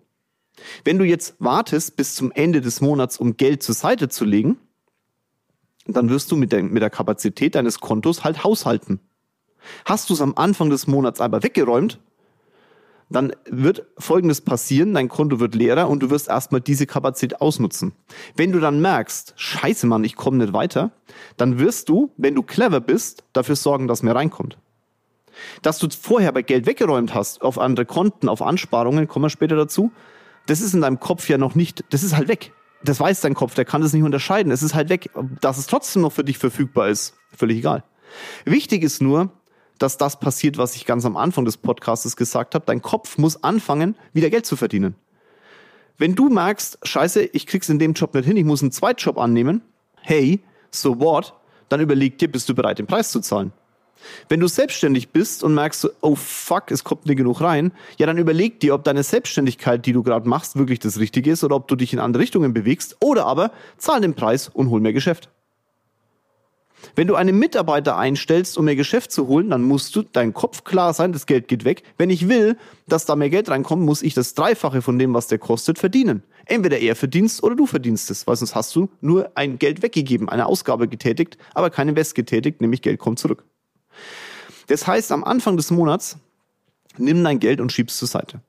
Wenn 0.84 0.98
du 0.98 1.04
jetzt 1.04 1.36
wartest 1.38 1.96
bis 1.96 2.14
zum 2.14 2.30
Ende 2.32 2.60
des 2.60 2.80
Monats, 2.80 3.16
um 3.18 3.36
Geld 3.36 3.62
zur 3.62 3.74
Seite 3.74 4.08
zu 4.08 4.24
legen, 4.24 4.58
dann 5.86 6.10
wirst 6.10 6.30
du 6.30 6.36
mit 6.36 6.52
der, 6.52 6.62
mit 6.62 6.82
der 6.82 6.90
Kapazität 6.90 7.54
deines 7.54 7.80
Kontos 7.80 8.24
halt 8.24 8.44
haushalten. 8.44 9.00
Hast 9.84 10.10
du 10.10 10.14
es 10.14 10.20
am 10.20 10.34
Anfang 10.36 10.70
des 10.70 10.86
Monats 10.86 11.20
aber 11.20 11.42
weggeräumt, 11.42 11.98
dann 13.12 13.32
wird 13.48 13.86
Folgendes 13.98 14.40
passieren, 14.40 14.94
dein 14.94 15.08
Konto 15.08 15.40
wird 15.40 15.54
leerer 15.54 15.88
und 15.88 16.00
du 16.00 16.10
wirst 16.10 16.28
erstmal 16.28 16.60
diese 16.60 16.86
Kapazität 16.86 17.40
ausnutzen. 17.40 17.92
Wenn 18.36 18.52
du 18.52 18.60
dann 18.60 18.80
merkst, 18.80 19.34
scheiße 19.36 19.86
Mann, 19.86 20.04
ich 20.04 20.16
komme 20.16 20.38
nicht 20.38 20.52
weiter, 20.52 20.92
dann 21.36 21.58
wirst 21.58 21.88
du, 21.88 22.12
wenn 22.16 22.34
du 22.34 22.42
clever 22.42 22.80
bist, 22.80 23.24
dafür 23.32 23.56
sorgen, 23.56 23.88
dass 23.88 24.02
mehr 24.02 24.14
reinkommt. 24.14 24.58
Dass 25.62 25.78
du 25.78 25.88
vorher 25.88 26.32
bei 26.32 26.42
Geld 26.42 26.66
weggeräumt 26.66 27.14
hast, 27.14 27.42
auf 27.42 27.58
andere 27.58 27.86
Konten, 27.86 28.28
auf 28.28 28.42
Ansparungen, 28.42 29.08
kommen 29.08 29.24
wir 29.24 29.30
später 29.30 29.56
dazu, 29.56 29.92
das 30.46 30.60
ist 30.60 30.74
in 30.74 30.80
deinem 30.80 31.00
Kopf 31.00 31.28
ja 31.28 31.38
noch 31.38 31.54
nicht, 31.54 31.84
das 31.90 32.02
ist 32.02 32.16
halt 32.16 32.28
weg. 32.28 32.52
Das 32.84 32.98
weiß 32.98 33.20
dein 33.20 33.34
Kopf, 33.34 33.54
der 33.54 33.64
kann 33.64 33.80
das 33.80 33.92
nicht 33.92 34.02
unterscheiden. 34.02 34.50
Es 34.50 34.62
ist 34.62 34.74
halt 34.74 34.88
weg. 34.88 35.08
Dass 35.40 35.56
es 35.56 35.68
trotzdem 35.68 36.02
noch 36.02 36.12
für 36.12 36.24
dich 36.24 36.38
verfügbar 36.38 36.88
ist, 36.88 37.14
völlig 37.36 37.58
egal. 37.58 37.84
Wichtig 38.44 38.82
ist 38.82 39.00
nur, 39.00 39.30
dass 39.78 39.96
das 39.96 40.20
passiert, 40.20 40.58
was 40.58 40.76
ich 40.76 40.86
ganz 40.86 41.04
am 41.04 41.16
Anfang 41.16 41.44
des 41.44 41.56
Podcasts 41.56 42.16
gesagt 42.16 42.54
habe. 42.54 42.64
Dein 42.66 42.82
Kopf 42.82 43.18
muss 43.18 43.42
anfangen, 43.42 43.96
wieder 44.12 44.30
Geld 44.30 44.46
zu 44.46 44.56
verdienen. 44.56 44.94
Wenn 45.98 46.14
du 46.14 46.28
merkst, 46.28 46.78
scheiße, 46.82 47.22
ich 47.22 47.46
krieg's 47.46 47.68
in 47.68 47.78
dem 47.78 47.92
Job 47.92 48.14
nicht 48.14 48.26
hin, 48.26 48.36
ich 48.36 48.44
muss 48.44 48.62
einen 48.62 48.72
Zweitjob 48.72 49.18
annehmen, 49.18 49.62
hey, 50.00 50.40
so 50.70 50.98
what? 51.00 51.34
Dann 51.68 51.80
überleg 51.80 52.18
dir, 52.18 52.28
bist 52.28 52.48
du 52.48 52.54
bereit, 52.54 52.78
den 52.78 52.86
Preis 52.86 53.10
zu 53.10 53.20
zahlen? 53.20 53.52
Wenn 54.28 54.40
du 54.40 54.48
selbstständig 54.48 55.10
bist 55.10 55.44
und 55.44 55.54
merkst, 55.54 55.88
oh 56.00 56.16
fuck, 56.16 56.70
es 56.70 56.84
kommt 56.84 57.06
nicht 57.06 57.18
genug 57.18 57.40
rein, 57.40 57.72
ja, 57.98 58.06
dann 58.06 58.18
überleg 58.18 58.60
dir, 58.60 58.74
ob 58.74 58.84
deine 58.84 59.02
Selbstständigkeit, 59.02 59.86
die 59.86 59.92
du 59.92 60.02
gerade 60.02 60.28
machst, 60.28 60.56
wirklich 60.56 60.80
das 60.80 60.98
Richtige 60.98 61.30
ist 61.30 61.44
oder 61.44 61.56
ob 61.56 61.68
du 61.68 61.76
dich 61.76 61.92
in 61.92 61.98
andere 61.98 62.22
Richtungen 62.22 62.52
bewegst 62.52 62.96
oder 63.00 63.26
aber 63.26 63.52
zahl 63.78 64.00
den 64.00 64.14
Preis 64.14 64.48
und 64.48 64.70
hol 64.70 64.80
mehr 64.80 64.92
Geschäft. 64.92 65.28
Wenn 66.94 67.06
du 67.06 67.14
einen 67.14 67.38
Mitarbeiter 67.38 67.96
einstellst, 67.96 68.58
um 68.58 68.64
mehr 68.64 68.76
Geschäft 68.76 69.12
zu 69.12 69.26
holen, 69.28 69.50
dann 69.50 69.62
musst 69.62 69.94
du 69.96 70.02
dein 70.02 70.34
Kopf 70.34 70.64
klar 70.64 70.92
sein, 70.94 71.12
das 71.12 71.26
Geld 71.26 71.48
geht 71.48 71.64
weg. 71.64 71.82
Wenn 71.96 72.10
ich 72.10 72.28
will, 72.28 72.56
dass 72.88 73.06
da 73.06 73.16
mehr 73.16 73.30
Geld 73.30 73.48
reinkommt, 73.48 73.82
muss 73.82 74.02
ich 74.02 74.14
das 74.14 74.34
Dreifache 74.34 74.82
von 74.82 74.98
dem, 74.98 75.14
was 75.14 75.26
der 75.26 75.38
kostet, 75.38 75.78
verdienen. 75.78 76.22
Entweder 76.46 76.78
er 76.78 76.96
verdienst 76.96 77.42
oder 77.42 77.54
du 77.54 77.66
verdienst 77.66 78.10
es, 78.10 78.26
weil 78.26 78.36
sonst 78.36 78.54
hast 78.54 78.74
du 78.74 78.88
nur 79.00 79.30
ein 79.36 79.58
Geld 79.58 79.82
weggegeben, 79.82 80.28
eine 80.28 80.46
Ausgabe 80.46 80.88
getätigt, 80.88 81.38
aber 81.54 81.70
kein 81.70 81.88
Invest 81.88 82.14
getätigt, 82.14 82.60
nämlich 82.60 82.82
Geld 82.82 82.98
kommt 82.98 83.18
zurück. 83.18 83.44
Das 84.66 84.86
heißt, 84.86 85.12
am 85.12 85.24
Anfang 85.24 85.56
des 85.56 85.70
Monats 85.70 86.18
nimm 86.98 87.22
dein 87.22 87.38
Geld 87.38 87.60
und 87.60 87.72
schieb's 87.72 87.96
zur 87.96 88.08
Seite. 88.08 88.40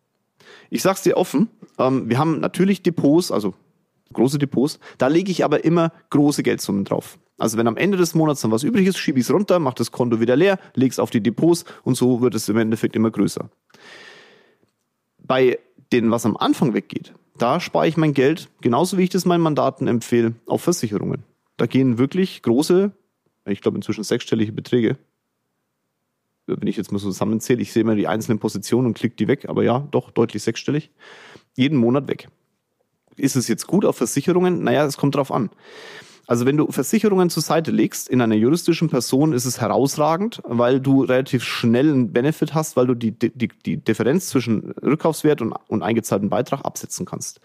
Ich 0.70 0.82
sag's 0.82 1.04
dir 1.04 1.18
offen, 1.18 1.50
ähm, 1.78 2.10
wir 2.10 2.18
haben 2.18 2.40
natürlich 2.40 2.82
Depots, 2.82 3.32
also 3.32 3.54
große 4.12 4.38
Depots, 4.38 4.80
da 4.98 5.08
lege 5.08 5.32
ich 5.32 5.44
aber 5.44 5.66
immer 5.66 5.92
große 6.10 6.44
Geldsummen 6.44 6.86
drauf. 6.86 7.18
Also 7.38 7.58
wenn 7.58 7.68
am 7.68 7.78
Ende 7.78 7.98
des 7.98 8.14
Monats 8.14 8.42
dann 8.42 8.52
was 8.52 8.64
übrig 8.64 8.88
ist, 8.88 8.98
schiebe 8.98 9.20
ich 9.20 9.26
es 9.26 9.34
runter, 9.34 9.60
mache 9.60 9.76
das 9.76 9.92
Konto 9.92 10.20
wieder 10.20 10.36
leer, 10.36 10.60
lege 10.76 10.92
es 10.92 11.00
auf 11.00 11.10
die 11.10 11.22
Depots 11.22 11.66
und 11.84 11.96
so 11.96 12.22
wird 12.22 12.36
es 12.36 12.48
im 12.50 12.58
Endeffekt 12.58 12.96
immer 12.96 13.12
größer. 13.12 13.50
Bei 15.18 15.58
denen, 15.92 16.12
was 16.12 16.26
am 16.26 16.38
Anfang 16.38 16.74
weggeht, 16.74 17.14
da 17.38 17.60
spare 17.60 17.88
ich 17.88 17.98
mein 17.98 18.14
Geld, 18.14 18.50
genauso 18.62 18.98
wie 18.98 19.04
ich 19.04 19.10
das 19.10 19.26
meinen 19.26 19.42
Mandaten 19.42 19.88
empfehle, 19.88 20.36
auf 20.46 20.62
Versicherungen. 20.62 21.24
Da 21.58 21.66
gehen 21.66 21.98
wirklich 21.98 22.42
große, 22.44 22.92
ich 23.46 23.62
glaube 23.62 23.78
inzwischen 23.78 24.04
sechsstellige 24.04 24.52
Beträge. 24.52 24.98
Wenn 26.46 26.68
ich 26.68 26.78
jetzt 26.78 26.92
mal 26.92 27.00
so 27.00 27.08
zusammenzähle, 27.10 27.62
ich 27.62 27.72
sehe 27.72 27.82
immer 27.82 27.96
die 27.96 28.08
einzelnen 28.08 28.40
Positionen 28.40 28.88
und 28.88 28.94
klicke 28.96 29.16
die 29.16 29.28
weg, 29.28 29.48
aber 29.48 29.64
ja, 29.64 29.88
doch 29.92 30.12
deutlich 30.12 30.44
sechsstellig. 30.44 30.92
Jeden 31.56 31.78
Monat 31.78 32.08
weg. 32.08 32.28
Ist 33.16 33.36
es 33.36 33.48
jetzt 33.48 33.66
gut 33.66 33.86
auf 33.86 33.98
Versicherungen? 33.98 34.64
Naja, 34.64 34.86
es 34.86 34.98
kommt 34.98 35.16
drauf 35.16 35.32
an. 35.32 35.50
Also 36.26 36.46
wenn 36.46 36.56
du 36.56 36.72
Versicherungen 36.72 37.30
zur 37.30 37.44
Seite 37.44 37.72
legst 37.72 38.08
in 38.08 38.22
einer 38.22 38.36
juristischen 38.36 38.90
Person, 38.90 39.34
ist 39.34 39.46
es 39.46 39.60
herausragend, 39.60 40.42
weil 40.46 40.80
du 40.80 41.04
relativ 41.04 41.44
schnell 41.44 41.90
einen 41.90 42.14
Benefit 42.14 42.54
hast, 42.54 42.78
weil 42.78 42.88
du 42.88 42.96
die, 42.96 43.12
die, 43.12 43.50
die 43.50 43.78
Differenz 43.78 44.28
zwischen 44.28 44.72
Rückkaufswert 44.82 45.42
und, 45.42 45.54
und 45.68 45.84
eingezahlten 45.84 46.30
Beitrag 46.30 46.64
absetzen 46.64 47.06
kannst. 47.06 47.42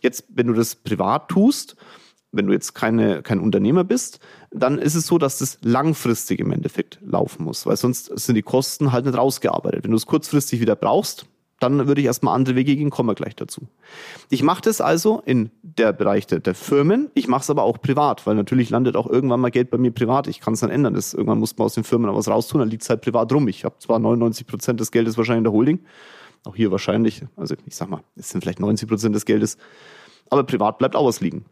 Jetzt, 0.00 0.24
wenn 0.28 0.46
du 0.46 0.54
das 0.54 0.76
privat 0.76 1.28
tust, 1.28 1.76
wenn 2.32 2.46
du 2.46 2.54
jetzt 2.54 2.74
keine, 2.74 3.22
kein 3.22 3.40
Unternehmer 3.40 3.84
bist, 3.84 4.18
dann 4.50 4.78
ist 4.78 4.94
es 4.94 5.06
so, 5.06 5.18
dass 5.18 5.38
das 5.38 5.58
langfristig 5.62 6.40
im 6.40 6.50
Endeffekt 6.50 6.98
laufen 7.04 7.44
muss, 7.44 7.66
weil 7.66 7.76
sonst 7.76 8.18
sind 8.18 8.34
die 8.34 8.42
Kosten 8.42 8.92
halt 8.92 9.04
nicht 9.04 9.16
rausgearbeitet. 9.16 9.84
Wenn 9.84 9.90
du 9.90 9.98
es 9.98 10.06
kurzfristig 10.06 10.60
wieder 10.60 10.74
brauchst, 10.74 11.26
dann 11.62 11.86
würde 11.86 12.00
ich 12.00 12.06
erstmal 12.06 12.34
andere 12.34 12.56
Wege 12.56 12.74
gehen, 12.74 12.90
kommen 12.90 13.08
wir 13.08 13.14
gleich 13.14 13.36
dazu. 13.36 13.62
Ich 14.28 14.42
mache 14.42 14.62
das 14.62 14.80
also 14.80 15.22
in 15.24 15.50
der 15.62 15.92
Bereich 15.92 16.26
der, 16.26 16.40
der 16.40 16.54
Firmen, 16.54 17.10
ich 17.14 17.28
mache 17.28 17.42
es 17.42 17.50
aber 17.50 17.62
auch 17.62 17.80
privat, 17.80 18.26
weil 18.26 18.34
natürlich 18.34 18.70
landet 18.70 18.96
auch 18.96 19.06
irgendwann 19.06 19.40
mal 19.40 19.50
Geld 19.50 19.70
bei 19.70 19.78
mir 19.78 19.92
privat. 19.92 20.26
Ich 20.26 20.40
kann 20.40 20.54
es 20.54 20.60
dann 20.60 20.70
ändern. 20.70 20.94
Das, 20.94 21.14
irgendwann 21.14 21.38
muss 21.38 21.56
man 21.56 21.66
aus 21.66 21.74
den 21.74 21.84
Firmen 21.84 22.14
was 22.14 22.28
raustun, 22.28 22.60
dann 22.60 22.68
liegt 22.68 22.82
es 22.82 22.90
halt 22.90 23.02
privat 23.02 23.32
rum. 23.32 23.48
Ich 23.48 23.64
habe 23.64 23.76
zwar 23.78 23.98
99 23.98 24.46
Prozent 24.46 24.80
des 24.80 24.90
Geldes 24.90 25.16
wahrscheinlich 25.16 25.38
in 25.38 25.44
der 25.44 25.52
Holding, 25.52 25.80
auch 26.44 26.56
hier 26.56 26.70
wahrscheinlich, 26.70 27.24
also 27.36 27.54
ich 27.66 27.76
sag 27.76 27.88
mal, 27.88 28.00
es 28.16 28.30
sind 28.30 28.42
vielleicht 28.42 28.60
90 28.60 28.88
Prozent 28.88 29.14
des 29.14 29.24
Geldes, 29.24 29.56
aber 30.30 30.44
privat 30.44 30.78
bleibt 30.78 30.96
auch 30.96 31.06
was 31.06 31.20
liegen. 31.20 31.44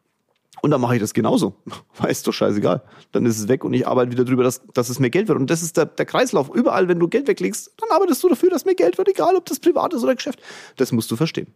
Und 0.62 0.70
dann 0.72 0.80
mache 0.80 0.96
ich 0.96 1.00
das 1.00 1.14
genauso. 1.14 1.54
Ist 2.08 2.26
doch 2.26 2.32
scheißegal. 2.32 2.82
Dann 3.12 3.24
ist 3.24 3.38
es 3.38 3.48
weg 3.48 3.64
und 3.64 3.72
ich 3.72 3.86
arbeite 3.86 4.10
wieder 4.10 4.24
drüber, 4.24 4.42
dass, 4.42 4.62
dass 4.74 4.88
es 4.88 4.98
mehr 4.98 5.10
Geld 5.10 5.28
wird. 5.28 5.38
Und 5.38 5.48
das 5.48 5.62
ist 5.62 5.76
der, 5.76 5.86
der 5.86 6.06
Kreislauf. 6.06 6.50
Überall, 6.50 6.88
wenn 6.88 6.98
du 6.98 7.08
Geld 7.08 7.28
weglegst, 7.28 7.72
dann 7.78 7.90
arbeitest 7.90 8.22
du 8.22 8.28
dafür, 8.28 8.50
dass 8.50 8.64
mehr 8.64 8.74
Geld 8.74 8.98
wird, 8.98 9.08
egal 9.08 9.36
ob 9.36 9.46
das 9.46 9.60
privat 9.60 9.94
ist 9.94 10.02
oder 10.02 10.14
Geschäft. 10.14 10.40
Das 10.76 10.92
musst 10.92 11.10
du 11.10 11.16
verstehen. 11.16 11.48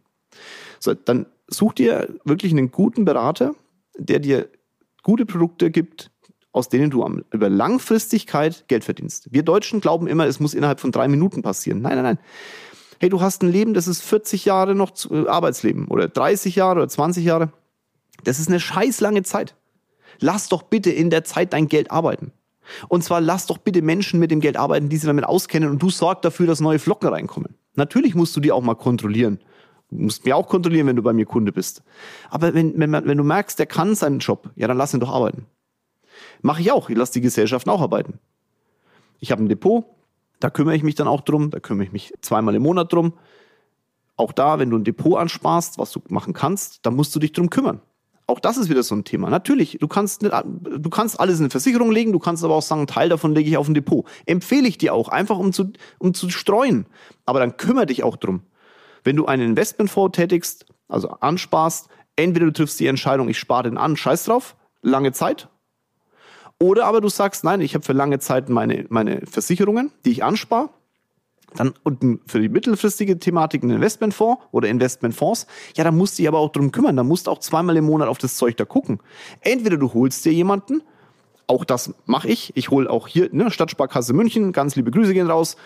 So, 0.79 0.93
dann 0.93 1.27
such 1.47 1.73
dir 1.73 2.15
wirklich 2.23 2.51
einen 2.51 2.71
guten 2.71 3.05
Berater, 3.05 3.53
der 3.97 4.19
dir 4.19 4.49
gute 5.03 5.25
Produkte 5.25 5.71
gibt, 5.71 6.11
aus 6.51 6.69
denen 6.69 6.89
du 6.89 7.05
über 7.31 7.49
Langfristigkeit 7.49 8.67
Geld 8.67 8.85
verdienst. 8.85 9.27
Wir 9.31 9.43
Deutschen 9.43 9.81
glauben 9.81 10.07
immer, 10.07 10.25
es 10.25 10.39
muss 10.39 10.53
innerhalb 10.53 10.79
von 10.79 10.91
drei 10.91 11.07
Minuten 11.07 11.41
passieren. 11.41 11.81
Nein, 11.81 11.95
nein, 11.95 12.03
nein. 12.03 12.19
Hey, 12.99 13.09
du 13.09 13.19
hast 13.19 13.43
ein 13.43 13.51
Leben, 13.51 13.73
das 13.73 13.87
ist 13.87 14.01
40 14.01 14.45
Jahre 14.45 14.73
noch 14.73 14.91
äh, 15.11 15.27
Arbeitsleben 15.27 15.87
oder 15.89 16.07
30 16.07 16.55
Jahre 16.55 16.79
oder 16.79 16.87
20 16.87 17.25
Jahre. 17.25 17.51
Das 18.25 18.39
ist 18.39 18.49
eine 18.49 18.59
scheiß 18.59 18.99
lange 18.99 19.23
Zeit. 19.23 19.55
Lass 20.19 20.49
doch 20.49 20.63
bitte 20.63 20.91
in 20.91 21.09
der 21.09 21.23
Zeit 21.23 21.53
dein 21.53 21.67
Geld 21.67 21.91
arbeiten. 21.91 22.31
Und 22.87 23.03
zwar 23.03 23.21
lass 23.21 23.45
doch 23.45 23.59
bitte 23.59 23.81
Menschen 23.81 24.19
mit 24.19 24.31
dem 24.31 24.41
Geld 24.41 24.57
arbeiten, 24.57 24.89
die 24.89 24.97
sich 24.97 25.07
damit 25.07 25.25
auskennen 25.25 25.69
und 25.69 25.81
du 25.81 25.89
sorg 25.89 26.23
dafür, 26.23 26.47
dass 26.47 26.59
neue 26.59 26.79
Flocken 26.79 27.09
reinkommen. 27.09 27.55
Natürlich 27.75 28.15
musst 28.15 28.35
du 28.35 28.39
die 28.39 28.51
auch 28.51 28.61
mal 28.61 28.75
kontrollieren. 28.75 29.39
Du 29.91 29.97
musst 29.97 30.25
mir 30.25 30.35
auch 30.35 30.47
kontrollieren, 30.47 30.87
wenn 30.87 30.95
du 30.95 31.03
bei 31.03 31.13
mir 31.13 31.25
Kunde 31.25 31.51
bist. 31.51 31.83
Aber 32.29 32.53
wenn, 32.55 32.79
wenn, 32.79 32.91
wenn 32.91 33.17
du 33.17 33.23
merkst, 33.23 33.59
der 33.59 33.67
kann 33.67 33.93
seinen 33.93 34.19
Job, 34.19 34.49
ja, 34.55 34.67
dann 34.67 34.77
lass 34.77 34.93
ihn 34.93 34.99
doch 34.99 35.13
arbeiten. 35.13 35.45
Mache 36.41 36.61
ich 36.61 36.71
auch. 36.71 36.89
Ich 36.89 36.97
lasse 36.97 37.13
die 37.13 37.21
Gesellschaften 37.21 37.69
auch 37.69 37.81
arbeiten. 37.81 38.19
Ich 39.19 39.31
habe 39.31 39.43
ein 39.43 39.49
Depot, 39.49 39.85
da 40.39 40.49
kümmere 40.49 40.75
ich 40.75 40.83
mich 40.83 40.95
dann 40.95 41.07
auch 41.07 41.21
drum, 41.21 41.51
da 41.51 41.59
kümmere 41.59 41.85
ich 41.85 41.91
mich 41.91 42.13
zweimal 42.21 42.55
im 42.55 42.63
Monat 42.63 42.91
drum. 42.91 43.13
Auch 44.17 44.31
da, 44.31 44.57
wenn 44.59 44.69
du 44.69 44.77
ein 44.77 44.83
Depot 44.83 45.19
ansparst, 45.19 45.77
was 45.77 45.91
du 45.91 46.01
machen 46.07 46.33
kannst, 46.33 46.85
dann 46.85 46.95
musst 46.95 47.15
du 47.15 47.19
dich 47.19 47.31
drum 47.31 47.49
kümmern 47.49 47.81
auch 48.27 48.39
das 48.39 48.57
ist 48.57 48.69
wieder 48.69 48.83
so 48.83 48.95
ein 48.95 49.03
Thema. 49.03 49.29
Natürlich, 49.29 49.77
du 49.79 49.87
kannst, 49.87 50.23
nicht, 50.23 50.33
du 50.33 50.89
kannst 50.89 51.19
alles 51.19 51.37
in 51.37 51.43
eine 51.43 51.49
Versicherung 51.51 51.91
legen, 51.91 52.11
du 52.11 52.19
kannst 52.19 52.43
aber 52.43 52.55
auch 52.55 52.61
sagen, 52.61 52.81
einen 52.81 52.87
Teil 52.87 53.09
davon 53.09 53.35
lege 53.35 53.49
ich 53.49 53.57
auf 53.57 53.67
ein 53.67 53.73
Depot. 53.73 54.05
Empfehle 54.25 54.67
ich 54.67 54.77
dir 54.77 54.93
auch, 54.93 55.09
einfach 55.09 55.37
um 55.37 55.53
zu, 55.53 55.71
um 55.99 56.13
zu 56.13 56.29
streuen. 56.29 56.87
Aber 57.25 57.39
dann 57.39 57.57
kümmere 57.57 57.85
dich 57.85 58.03
auch 58.03 58.17
drum. 58.17 58.41
Wenn 59.03 59.15
du 59.15 59.27
einen 59.27 59.49
Investmentfonds 59.49 60.15
tätigst, 60.15 60.65
also 60.87 61.09
ansparst, 61.09 61.87
entweder 62.15 62.47
du 62.47 62.53
triffst 62.53 62.79
die 62.79 62.87
Entscheidung, 62.87 63.29
ich 63.29 63.37
spare 63.37 63.63
den 63.63 63.77
an, 63.77 63.95
scheiß 63.95 64.25
drauf, 64.25 64.55
lange 64.81 65.11
Zeit. 65.11 65.47
Oder 66.59 66.85
aber 66.85 67.01
du 67.01 67.09
sagst, 67.09 67.43
nein, 67.43 67.61
ich 67.61 67.75
habe 67.75 67.85
für 67.85 67.93
lange 67.93 68.19
Zeit 68.19 68.49
meine, 68.49 68.85
meine 68.89 69.21
Versicherungen, 69.25 69.91
die 70.05 70.11
ich 70.11 70.23
anspare 70.23 70.69
dann 71.57 71.73
und 71.83 72.19
für 72.27 72.39
die 72.39 72.49
mittelfristige 72.49 73.19
Thematik 73.19 73.63
ein 73.63 73.69
Investmentfonds 73.69 74.41
oder 74.51 74.67
Investmentfonds, 74.67 75.47
ja, 75.75 75.83
da 75.83 75.91
musst 75.91 76.17
du 76.17 76.21
dich 76.21 76.27
aber 76.27 76.39
auch 76.39 76.51
drum 76.51 76.71
kümmern. 76.71 76.95
Da 76.95 77.03
musst 77.03 77.27
du 77.27 77.31
auch 77.31 77.39
zweimal 77.39 77.77
im 77.77 77.85
Monat 77.85 78.07
auf 78.07 78.17
das 78.17 78.35
Zeug 78.35 78.57
da 78.57 78.65
gucken. 78.65 78.99
Entweder 79.41 79.77
du 79.77 79.93
holst 79.93 80.25
dir 80.25 80.33
jemanden, 80.33 80.81
auch 81.47 81.65
das 81.65 81.93
mache 82.05 82.27
ich. 82.27 82.55
Ich 82.55 82.69
hole 82.69 82.89
auch 82.89 83.07
hier, 83.07 83.29
ne, 83.31 83.51
Stadtsparkasse 83.51 84.13
München, 84.13 84.51
ganz 84.51 84.75
liebe 84.75 84.91
Grüße 84.91 85.13
gehen 85.13 85.29
raus, 85.29 85.57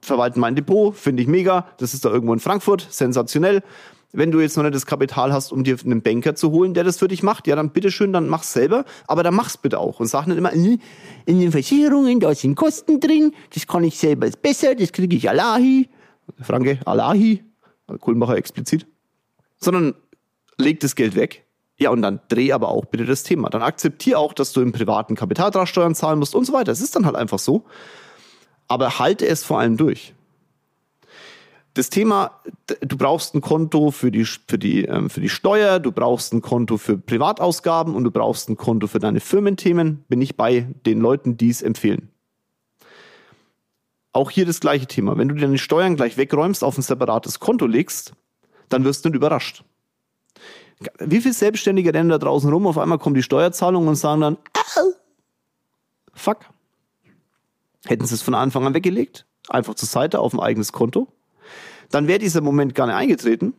verwalten 0.00 0.40
mein 0.40 0.54
Depot, 0.54 0.94
finde 0.94 1.22
ich 1.22 1.28
mega. 1.28 1.66
Das 1.78 1.94
ist 1.94 2.04
da 2.04 2.10
irgendwo 2.10 2.32
in 2.34 2.40
Frankfurt, 2.40 2.86
sensationell. 2.90 3.62
Wenn 4.12 4.30
du 4.30 4.40
jetzt 4.40 4.56
noch 4.56 4.64
nicht 4.64 4.74
das 4.74 4.86
Kapital 4.86 5.32
hast, 5.32 5.52
um 5.52 5.64
dir 5.64 5.76
einen 5.84 6.00
Banker 6.00 6.34
zu 6.34 6.50
holen, 6.50 6.72
der 6.72 6.82
das 6.82 6.96
für 6.98 7.08
dich 7.08 7.22
macht, 7.22 7.46
ja, 7.46 7.56
dann 7.56 7.70
bitteschön, 7.70 8.12
dann 8.12 8.28
mach's 8.28 8.52
selber, 8.54 8.84
aber 9.06 9.22
dann 9.22 9.34
mach's 9.34 9.58
bitte 9.58 9.78
auch 9.78 10.00
und 10.00 10.06
sag 10.06 10.26
nicht 10.26 10.38
immer, 10.38 10.52
äh, 10.54 10.78
in 11.26 11.40
den 11.40 11.52
Versicherungen, 11.52 12.18
da 12.18 12.34
sind 12.34 12.54
Kosten 12.54 13.00
drin, 13.00 13.34
das 13.54 13.66
kann 13.66 13.84
ich 13.84 13.98
selber 13.98 14.30
besser, 14.30 14.74
das 14.74 14.92
kriege 14.92 15.14
ich 15.14 15.28
Alahi. 15.28 15.88
Franke, 16.40 16.78
Alahi, 16.86 17.44
Kulmbacher 18.00 18.36
explizit. 18.36 18.86
Sondern 19.60 19.94
leg 20.56 20.80
das 20.80 20.94
Geld 20.94 21.14
weg, 21.14 21.44
ja, 21.78 21.90
und 21.90 22.02
dann 22.02 22.20
dreh 22.28 22.52
aber 22.52 22.68
auch 22.68 22.86
bitte 22.86 23.04
das 23.04 23.22
Thema. 23.22 23.50
Dann 23.50 23.62
akzeptier 23.62 24.18
auch, 24.18 24.32
dass 24.32 24.52
du 24.52 24.60
im 24.60 24.72
privaten 24.72 25.14
Kapitaltragssteuern 25.14 25.94
zahlen 25.94 26.18
musst 26.18 26.34
und 26.34 26.44
so 26.44 26.52
weiter. 26.52 26.72
Es 26.72 26.80
ist 26.80 26.96
dann 26.96 27.06
halt 27.06 27.14
einfach 27.14 27.38
so. 27.38 27.64
Aber 28.66 28.98
halte 28.98 29.26
es 29.26 29.44
vor 29.44 29.60
allem 29.60 29.76
durch 29.76 30.14
das 31.78 31.90
Thema, 31.90 32.40
du 32.80 32.96
brauchst 32.96 33.36
ein 33.36 33.40
Konto 33.40 33.92
für 33.92 34.10
die, 34.10 34.24
für, 34.24 34.58
die, 34.58 34.84
ähm, 34.84 35.08
für 35.08 35.20
die 35.20 35.28
Steuer, 35.28 35.78
du 35.78 35.92
brauchst 35.92 36.32
ein 36.32 36.42
Konto 36.42 36.76
für 36.76 36.98
Privatausgaben 36.98 37.94
und 37.94 38.02
du 38.02 38.10
brauchst 38.10 38.48
ein 38.50 38.56
Konto 38.56 38.88
für 38.88 38.98
deine 38.98 39.20
Firmenthemen, 39.20 40.04
bin 40.08 40.20
ich 40.20 40.36
bei 40.36 40.66
den 40.86 41.00
Leuten, 41.00 41.36
die 41.36 41.50
es 41.50 41.62
empfehlen. 41.62 42.10
Auch 44.12 44.30
hier 44.30 44.44
das 44.44 44.58
gleiche 44.58 44.86
Thema. 44.86 45.16
Wenn 45.16 45.28
du 45.28 45.36
deine 45.36 45.58
Steuern 45.58 45.94
gleich 45.94 46.16
wegräumst, 46.16 46.64
auf 46.64 46.76
ein 46.76 46.82
separates 46.82 47.38
Konto 47.38 47.66
legst, 47.66 48.12
dann 48.68 48.82
wirst 48.82 49.04
du 49.04 49.10
nicht 49.10 49.16
überrascht. 49.16 49.62
Wie 50.98 51.20
viele 51.20 51.34
Selbstständige 51.34 51.94
rennen 51.94 52.08
da 52.08 52.18
draußen 52.18 52.52
rum, 52.52 52.66
auf 52.66 52.78
einmal 52.78 52.98
kommen 52.98 53.14
die 53.14 53.22
Steuerzahlungen 53.22 53.88
und 53.88 53.96
sagen 53.96 54.20
dann, 54.20 54.36
Au! 54.76 54.92
fuck. 56.12 56.38
Hätten 57.84 58.04
sie 58.04 58.16
es 58.16 58.22
von 58.22 58.34
Anfang 58.34 58.66
an 58.66 58.74
weggelegt, 58.74 59.26
einfach 59.48 59.76
zur 59.76 59.88
Seite 59.88 60.18
auf 60.18 60.34
ein 60.34 60.40
eigenes 60.40 60.72
Konto, 60.72 61.06
dann 61.90 62.06
wäre 62.06 62.18
dieser 62.18 62.40
Moment 62.40 62.74
gar 62.74 62.86
nicht 62.86 62.96
eingetreten, 62.96 63.54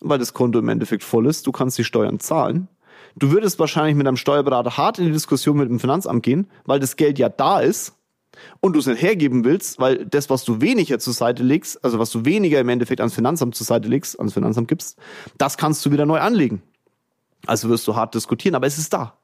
weil 0.00 0.18
das 0.18 0.34
Konto 0.34 0.58
im 0.58 0.68
Endeffekt 0.68 1.04
voll 1.04 1.26
ist. 1.26 1.46
Du 1.46 1.52
kannst 1.52 1.78
die 1.78 1.84
Steuern 1.84 2.20
zahlen. 2.20 2.68
Du 3.16 3.30
würdest 3.30 3.58
wahrscheinlich 3.58 3.94
mit 3.94 4.06
einem 4.06 4.16
Steuerberater 4.16 4.76
hart 4.76 4.98
in 4.98 5.06
die 5.06 5.12
Diskussion 5.12 5.56
mit 5.56 5.68
dem 5.68 5.80
Finanzamt 5.80 6.22
gehen, 6.22 6.48
weil 6.64 6.80
das 6.80 6.96
Geld 6.96 7.18
ja 7.18 7.28
da 7.28 7.60
ist 7.60 7.94
und 8.60 8.72
du 8.72 8.80
es 8.80 8.86
nicht 8.86 9.02
hergeben 9.02 9.44
willst, 9.44 9.78
weil 9.78 10.06
das, 10.06 10.30
was 10.30 10.44
du 10.44 10.60
weniger 10.60 10.98
zur 10.98 11.12
Seite 11.12 11.42
legst, 11.42 11.84
also 11.84 11.98
was 11.98 12.10
du 12.10 12.24
weniger 12.24 12.60
im 12.60 12.68
Endeffekt 12.68 13.00
ans 13.00 13.14
Finanzamt 13.14 13.54
zur 13.54 13.66
Seite 13.66 13.88
legst, 13.88 14.18
ans 14.18 14.32
Finanzamt 14.32 14.68
gibst, 14.68 14.98
das 15.36 15.56
kannst 15.56 15.84
du 15.84 15.90
wieder 15.92 16.06
neu 16.06 16.20
anlegen. 16.20 16.62
Also 17.46 17.68
wirst 17.68 17.86
du 17.86 17.96
hart 17.96 18.14
diskutieren, 18.14 18.54
aber 18.54 18.66
es 18.66 18.78
ist 18.78 18.92
da. 18.92 19.18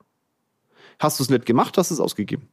Hast 0.99 1.19
du 1.19 1.23
es 1.23 1.31
nicht 1.31 1.47
gemacht, 1.47 1.79
hast 1.79 1.91
du 1.91 1.95
es 1.95 2.01
ausgegeben. 2.01 2.49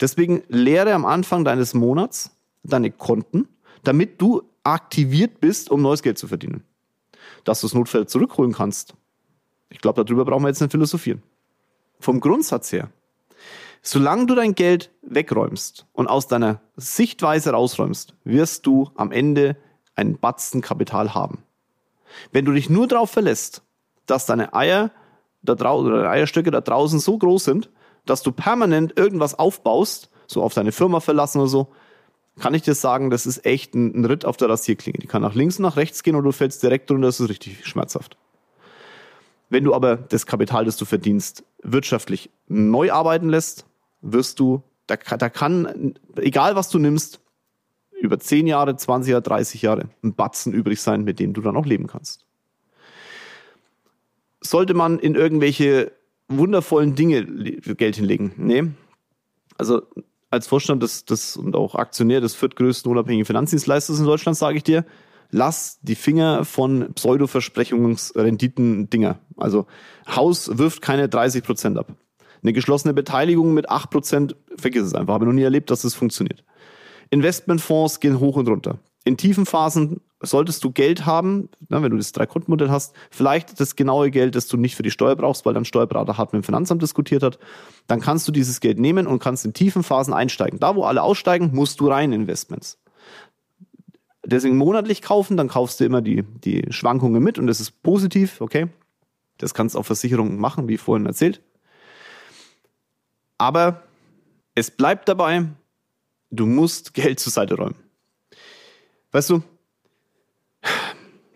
Deswegen 0.00 0.42
lehre 0.48 0.94
am 0.94 1.04
Anfang 1.04 1.44
deines 1.44 1.74
Monats 1.74 2.30
deine 2.62 2.90
Konten, 2.90 3.46
damit 3.82 4.20
du 4.20 4.42
aktiviert 4.64 5.40
bist, 5.40 5.70
um 5.70 5.82
neues 5.82 6.02
Geld 6.02 6.18
zu 6.18 6.26
verdienen. 6.26 6.64
Dass 7.44 7.60
du 7.60 7.66
das 7.66 7.74
Notfall 7.74 8.06
zurückholen 8.06 8.52
kannst. 8.52 8.94
Ich 9.68 9.78
glaube, 9.78 10.04
darüber 10.04 10.24
brauchen 10.24 10.42
wir 10.42 10.48
jetzt 10.48 10.60
nicht 10.60 10.72
philosophieren. 10.72 11.22
Vom 12.00 12.20
Grundsatz 12.20 12.72
her 12.72 12.90
Solange 13.86 14.24
du 14.24 14.34
dein 14.34 14.54
Geld 14.54 14.90
wegräumst 15.02 15.84
und 15.92 16.06
aus 16.06 16.26
deiner 16.26 16.62
Sichtweise 16.74 17.50
rausräumst, 17.50 18.14
wirst 18.24 18.64
du 18.64 18.90
am 18.94 19.12
Ende 19.12 19.58
einen 19.94 20.18
Batzen 20.18 20.62
Kapital 20.62 21.12
haben. 21.12 21.42
Wenn 22.32 22.46
du 22.46 22.52
dich 22.52 22.70
nur 22.70 22.88
darauf 22.88 23.10
verlässt, 23.10 23.62
dass 24.06 24.24
deine 24.24 24.54
Eier 24.54 24.90
da 25.42 25.54
draußen 25.54 25.86
oder 25.86 25.98
deine 25.98 26.08
Eierstöcke 26.08 26.50
da 26.50 26.62
draußen 26.62 26.98
so 26.98 27.18
groß 27.18 27.44
sind, 27.44 27.70
dass 28.06 28.22
du 28.22 28.32
permanent 28.32 28.98
irgendwas 28.98 29.38
aufbaust, 29.38 30.08
so 30.26 30.42
auf 30.42 30.54
deine 30.54 30.72
Firma 30.72 31.00
verlassen 31.00 31.40
oder 31.40 31.48
so, 31.48 31.68
kann 32.38 32.54
ich 32.54 32.62
dir 32.62 32.74
sagen, 32.74 33.10
das 33.10 33.26
ist 33.26 33.46
echt 33.46 33.74
ein, 33.74 33.94
ein 33.94 34.04
Ritt 34.04 34.24
auf 34.24 34.36
der 34.36 34.48
Rasierklinge. 34.48 34.98
Die 34.98 35.06
kann 35.06 35.22
nach 35.22 35.34
links 35.34 35.58
und 35.58 35.62
nach 35.62 35.76
rechts 35.76 36.02
gehen 36.02 36.16
und 36.16 36.24
du 36.24 36.32
fällst 36.32 36.62
direkt 36.62 36.90
drunter, 36.90 37.06
das 37.06 37.20
ist 37.20 37.28
richtig 37.28 37.66
schmerzhaft. 37.66 38.16
Wenn 39.50 39.64
du 39.64 39.74
aber 39.74 39.96
das 39.96 40.26
Kapital, 40.26 40.64
das 40.64 40.76
du 40.76 40.84
verdienst, 40.84 41.44
wirtschaftlich 41.62 42.30
neu 42.48 42.92
arbeiten 42.92 43.28
lässt, 43.28 43.66
wirst 44.00 44.40
du, 44.40 44.62
da, 44.86 44.96
da 44.96 45.28
kann, 45.28 45.94
egal 46.16 46.56
was 46.56 46.70
du 46.70 46.78
nimmst, 46.78 47.20
über 48.00 48.18
10 48.18 48.46
Jahre, 48.46 48.76
20 48.76 49.12
Jahre, 49.12 49.22
30 49.22 49.62
Jahre 49.62 49.88
ein 50.02 50.14
Batzen 50.14 50.52
übrig 50.52 50.80
sein, 50.80 51.04
mit 51.04 51.20
dem 51.20 51.32
du 51.32 51.40
dann 51.40 51.56
auch 51.56 51.66
leben 51.66 51.86
kannst. 51.86 52.26
Sollte 54.40 54.74
man 54.74 54.98
in 54.98 55.14
irgendwelche 55.14 55.92
wundervollen 56.28 56.94
Dinge 56.94 57.24
Geld 57.24 57.96
hinlegen? 57.96 58.32
Nee. 58.36 58.64
Also 59.56 59.82
als 60.30 60.46
Vorstand 60.46 60.82
des, 60.82 61.04
des 61.04 61.36
und 61.36 61.56
auch 61.56 61.74
Aktionär 61.74 62.20
des 62.20 62.34
viertgrößten 62.34 62.90
unabhängigen 62.90 63.26
Finanzdienstleisters 63.26 63.98
in 63.98 64.06
Deutschland 64.06 64.36
sage 64.36 64.56
ich 64.56 64.64
dir, 64.64 64.84
lass 65.30 65.78
die 65.82 65.94
Finger 65.94 66.44
von 66.44 66.92
Pseudo-Versprechungsrenditen-Dinger. 66.94 69.20
Also 69.36 69.66
Haus 70.08 70.58
wirft 70.58 70.82
keine 70.82 71.08
30 71.08 71.44
Prozent 71.44 71.78
ab. 71.78 71.94
Eine 72.42 72.52
geschlossene 72.52 72.92
Beteiligung 72.94 73.54
mit 73.54 73.70
8 73.70 73.90
Prozent, 73.90 74.36
vergiss 74.56 74.84
es 74.84 74.94
einfach. 74.94 75.14
Habe 75.14 75.26
noch 75.26 75.32
nie 75.32 75.42
erlebt, 75.42 75.70
dass 75.70 75.78
es 75.78 75.92
das 75.92 75.98
funktioniert. 75.98 76.44
Investmentfonds 77.10 78.00
gehen 78.00 78.20
hoch 78.20 78.36
und 78.36 78.48
runter. 78.48 78.78
In 79.04 79.16
tiefen 79.16 79.46
Phasen 79.46 80.00
solltest 80.26 80.62
du 80.64 80.70
Geld 80.70 81.06
haben, 81.06 81.48
ne, 81.68 81.82
wenn 81.82 81.90
du 81.90 81.96
das 81.96 82.12
Drei-Konten-Modell 82.12 82.70
hast, 82.70 82.94
vielleicht 83.10 83.58
das 83.60 83.76
genaue 83.76 84.10
Geld, 84.10 84.34
das 84.34 84.48
du 84.48 84.56
nicht 84.56 84.76
für 84.76 84.82
die 84.82 84.90
Steuer 84.90 85.16
brauchst, 85.16 85.44
weil 85.46 85.54
dein 85.54 85.64
Steuerberater 85.64 86.18
hart 86.18 86.32
mit 86.32 86.42
dem 86.42 86.44
Finanzamt 86.44 86.82
diskutiert 86.82 87.22
hat, 87.22 87.38
dann 87.86 88.00
kannst 88.00 88.26
du 88.28 88.32
dieses 88.32 88.60
Geld 88.60 88.78
nehmen 88.78 89.06
und 89.06 89.18
kannst 89.18 89.44
in 89.44 89.52
tiefen 89.52 89.82
Phasen 89.82 90.14
einsteigen. 90.14 90.60
Da, 90.60 90.76
wo 90.76 90.84
alle 90.84 91.02
aussteigen, 91.02 91.50
musst 91.52 91.80
du 91.80 91.88
rein 91.88 92.12
Investments. 92.12 92.78
Deswegen 94.24 94.56
monatlich 94.56 95.02
kaufen, 95.02 95.36
dann 95.36 95.48
kaufst 95.48 95.80
du 95.80 95.84
immer 95.84 96.00
die, 96.00 96.22
die 96.22 96.66
Schwankungen 96.70 97.22
mit 97.22 97.38
und 97.38 97.46
das 97.46 97.60
ist 97.60 97.82
positiv, 97.82 98.40
okay. 98.40 98.68
Das 99.38 99.52
kannst 99.52 99.74
du 99.74 99.80
auf 99.80 99.86
Versicherungen 99.86 100.38
machen, 100.38 100.68
wie 100.68 100.78
vorhin 100.78 101.06
erzählt. 101.06 101.42
Aber 103.36 103.82
es 104.54 104.70
bleibt 104.70 105.08
dabei, 105.08 105.46
du 106.30 106.46
musst 106.46 106.94
Geld 106.94 107.20
zur 107.20 107.32
Seite 107.32 107.56
räumen. 107.56 107.76
Weißt 109.12 109.30
du, 109.30 109.42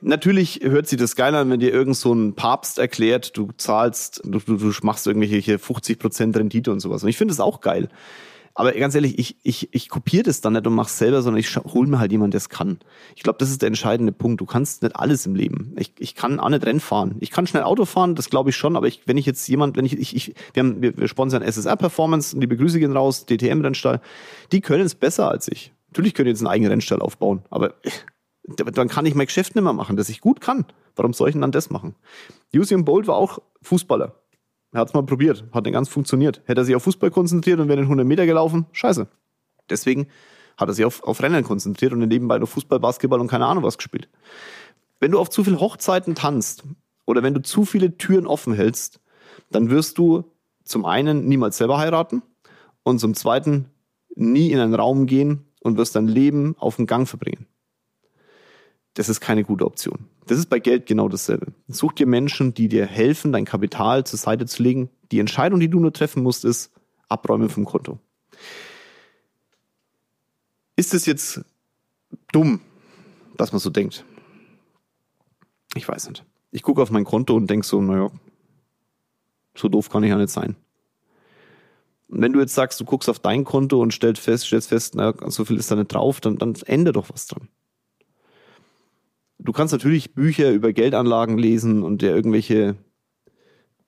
natürlich 0.00 0.60
hört 0.62 0.86
sich 0.86 0.98
das 0.98 1.16
geil 1.16 1.34
an, 1.34 1.50
wenn 1.50 1.60
dir 1.60 1.72
irgend 1.72 1.96
so 1.96 2.12
ein 2.12 2.34
Papst 2.34 2.78
erklärt, 2.78 3.36
du 3.36 3.50
zahlst, 3.56 4.22
du, 4.24 4.38
du, 4.38 4.56
du 4.56 4.72
machst 4.82 5.06
irgendwelche 5.06 5.56
50% 5.56 6.36
Rendite 6.36 6.72
und 6.72 6.80
sowas. 6.80 7.02
Und 7.02 7.08
ich 7.08 7.16
finde 7.16 7.32
es 7.32 7.40
auch 7.40 7.60
geil. 7.60 7.88
Aber 8.58 8.72
ganz 8.72 8.96
ehrlich, 8.96 9.20
ich, 9.20 9.36
ich, 9.44 9.68
ich 9.72 9.88
kopiere 9.88 10.24
das 10.24 10.40
dann 10.40 10.54
nicht 10.54 10.66
und 10.66 10.74
mache 10.74 10.90
selber, 10.90 11.22
sondern 11.22 11.38
ich 11.38 11.54
hole 11.54 11.88
mir 11.88 12.00
halt 12.00 12.10
jemanden, 12.10 12.32
der 12.32 12.38
es 12.38 12.48
kann. 12.48 12.80
Ich 13.14 13.22
glaube, 13.22 13.38
das 13.38 13.50
ist 13.50 13.62
der 13.62 13.68
entscheidende 13.68 14.10
Punkt. 14.10 14.40
Du 14.40 14.46
kannst 14.46 14.82
nicht 14.82 14.96
alles 14.96 15.26
im 15.26 15.36
Leben. 15.36 15.76
Ich, 15.78 15.92
ich 16.00 16.16
kann 16.16 16.40
auch 16.40 16.48
nicht 16.48 16.66
Rennen 16.66 16.80
fahren. 16.80 17.14
Ich 17.20 17.30
kann 17.30 17.46
schnell 17.46 17.62
Auto 17.62 17.84
fahren, 17.84 18.16
das 18.16 18.30
glaube 18.30 18.50
ich 18.50 18.56
schon, 18.56 18.74
aber 18.74 18.88
ich, 18.88 19.02
wenn 19.06 19.16
ich 19.16 19.26
jetzt 19.26 19.46
jemand, 19.46 19.76
wenn 19.76 19.84
ich, 19.84 19.96
ich, 19.96 20.16
ich 20.16 20.34
wir, 20.54 20.64
haben, 20.64 20.82
wir, 20.82 20.96
wir 20.96 21.06
sponsern 21.06 21.42
SSR 21.42 21.76
Performance, 21.76 22.36
liebe 22.36 22.56
Grüße 22.56 22.80
gehen 22.80 22.90
raus, 22.96 23.26
DTM 23.26 23.60
Rennstall, 23.60 24.00
die 24.50 24.60
können 24.60 24.84
es 24.84 24.96
besser 24.96 25.30
als 25.30 25.46
ich. 25.46 25.72
Natürlich 25.90 26.14
können 26.14 26.26
die 26.26 26.30
jetzt 26.30 26.40
einen 26.40 26.48
eigenen 26.48 26.72
Rennstall 26.72 27.00
aufbauen, 27.00 27.42
aber 27.50 27.74
dann 28.56 28.88
kann 28.88 29.06
ich 29.06 29.14
mein 29.14 29.26
Geschäft 29.26 29.54
nicht 29.54 29.64
mehr 29.64 29.72
machen, 29.72 29.96
das 29.96 30.08
ich 30.08 30.20
gut 30.20 30.40
kann. 30.40 30.64
Warum 30.96 31.12
soll 31.12 31.28
ich 31.28 31.34
denn 31.34 31.42
dann 31.42 31.52
das 31.52 31.70
machen? 31.70 31.94
Usain 32.54 32.84
Bolt 32.84 33.06
war 33.06 33.16
auch 33.16 33.40
Fußballer. 33.62 34.14
Er 34.72 34.80
hat 34.80 34.88
es 34.88 34.94
mal 34.94 35.02
probiert, 35.02 35.44
hat 35.52 35.64
nicht 35.64 35.72
ganz 35.72 35.88
funktioniert. 35.88 36.42
Hätte 36.44 36.62
er 36.62 36.64
sich 36.64 36.74
auf 36.74 36.82
Fußball 36.82 37.10
konzentriert 37.10 37.60
und 37.60 37.68
wäre 37.68 37.76
den 37.76 37.84
100 37.84 38.06
Meter 38.06 38.26
gelaufen, 38.26 38.66
scheiße. 38.72 39.06
Deswegen 39.70 40.08
hat 40.56 40.68
er 40.68 40.74
sich 40.74 40.84
auf, 40.84 41.02
auf 41.04 41.22
Rennen 41.22 41.44
konzentriert 41.44 41.92
und 41.92 42.00
nebenbei 42.00 42.38
nur 42.38 42.48
Fußball, 42.48 42.80
Basketball 42.80 43.20
und 43.20 43.28
keine 43.28 43.46
Ahnung 43.46 43.64
was 43.64 43.78
gespielt. 43.78 44.08
Wenn 45.00 45.12
du 45.12 45.18
auf 45.18 45.30
zu 45.30 45.44
viele 45.44 45.60
Hochzeiten 45.60 46.14
tanzt 46.14 46.64
oder 47.06 47.22
wenn 47.22 47.34
du 47.34 47.42
zu 47.42 47.64
viele 47.64 47.96
Türen 47.96 48.26
offen 48.26 48.52
hältst, 48.52 49.00
dann 49.50 49.70
wirst 49.70 49.98
du 49.98 50.24
zum 50.64 50.84
einen 50.84 51.26
niemals 51.26 51.56
selber 51.56 51.78
heiraten 51.78 52.22
und 52.82 52.98
zum 52.98 53.14
zweiten 53.14 53.66
nie 54.14 54.50
in 54.50 54.58
einen 54.58 54.74
Raum 54.74 55.06
gehen 55.06 55.46
und 55.60 55.76
wirst 55.76 55.94
dein 55.96 56.08
Leben 56.08 56.56
auf 56.58 56.76
den 56.76 56.86
Gang 56.86 57.08
verbringen. 57.08 57.46
Das 58.98 59.08
ist 59.08 59.20
keine 59.20 59.44
gute 59.44 59.64
Option. 59.64 60.06
Das 60.26 60.38
ist 60.38 60.46
bei 60.46 60.58
Geld 60.58 60.86
genau 60.86 61.08
dasselbe. 61.08 61.52
Such 61.68 61.92
dir 61.92 62.06
Menschen, 62.08 62.52
die 62.52 62.66
dir 62.66 62.84
helfen, 62.84 63.30
dein 63.30 63.44
Kapital 63.44 64.04
zur 64.04 64.18
Seite 64.18 64.44
zu 64.46 64.60
legen. 64.60 64.90
Die 65.12 65.20
Entscheidung, 65.20 65.60
die 65.60 65.70
du 65.70 65.78
nur 65.78 65.92
treffen 65.92 66.24
musst, 66.24 66.44
ist 66.44 66.72
abräumen 67.08 67.48
vom 67.48 67.64
Konto. 67.64 68.00
Ist 70.74 70.94
es 70.94 71.06
jetzt 71.06 71.42
dumm, 72.32 72.60
dass 73.36 73.52
man 73.52 73.60
so 73.60 73.70
denkt? 73.70 74.04
Ich 75.76 75.88
weiß 75.88 76.08
nicht. 76.08 76.24
Ich 76.50 76.64
gucke 76.64 76.82
auf 76.82 76.90
mein 76.90 77.04
Konto 77.04 77.36
und 77.36 77.48
denke 77.48 77.64
so, 77.64 77.80
naja, 77.80 78.10
so 79.54 79.68
doof 79.68 79.90
kann 79.90 80.02
ich 80.02 80.10
ja 80.10 80.16
nicht 80.16 80.30
sein. 80.30 80.56
Und 82.08 82.20
wenn 82.20 82.32
du 82.32 82.40
jetzt 82.40 82.56
sagst, 82.56 82.80
du 82.80 82.84
guckst 82.84 83.08
auf 83.08 83.20
dein 83.20 83.44
Konto 83.44 83.80
und 83.80 83.94
stellst 83.94 84.22
fest, 84.22 84.46
stellst 84.46 84.70
fest, 84.70 84.96
na, 84.96 85.14
so 85.30 85.44
viel 85.44 85.56
ist 85.56 85.70
da 85.70 85.76
nicht 85.76 85.94
drauf, 85.94 86.20
dann, 86.20 86.36
dann 86.36 86.56
ändere 86.66 86.94
doch 86.94 87.10
was 87.10 87.28
dran. 87.28 87.46
Du 89.38 89.52
kannst 89.52 89.72
natürlich 89.72 90.14
Bücher 90.14 90.50
über 90.50 90.72
Geldanlagen 90.72 91.38
lesen 91.38 91.82
und 91.82 92.02
dir 92.02 92.14
irgendwelche 92.14 92.76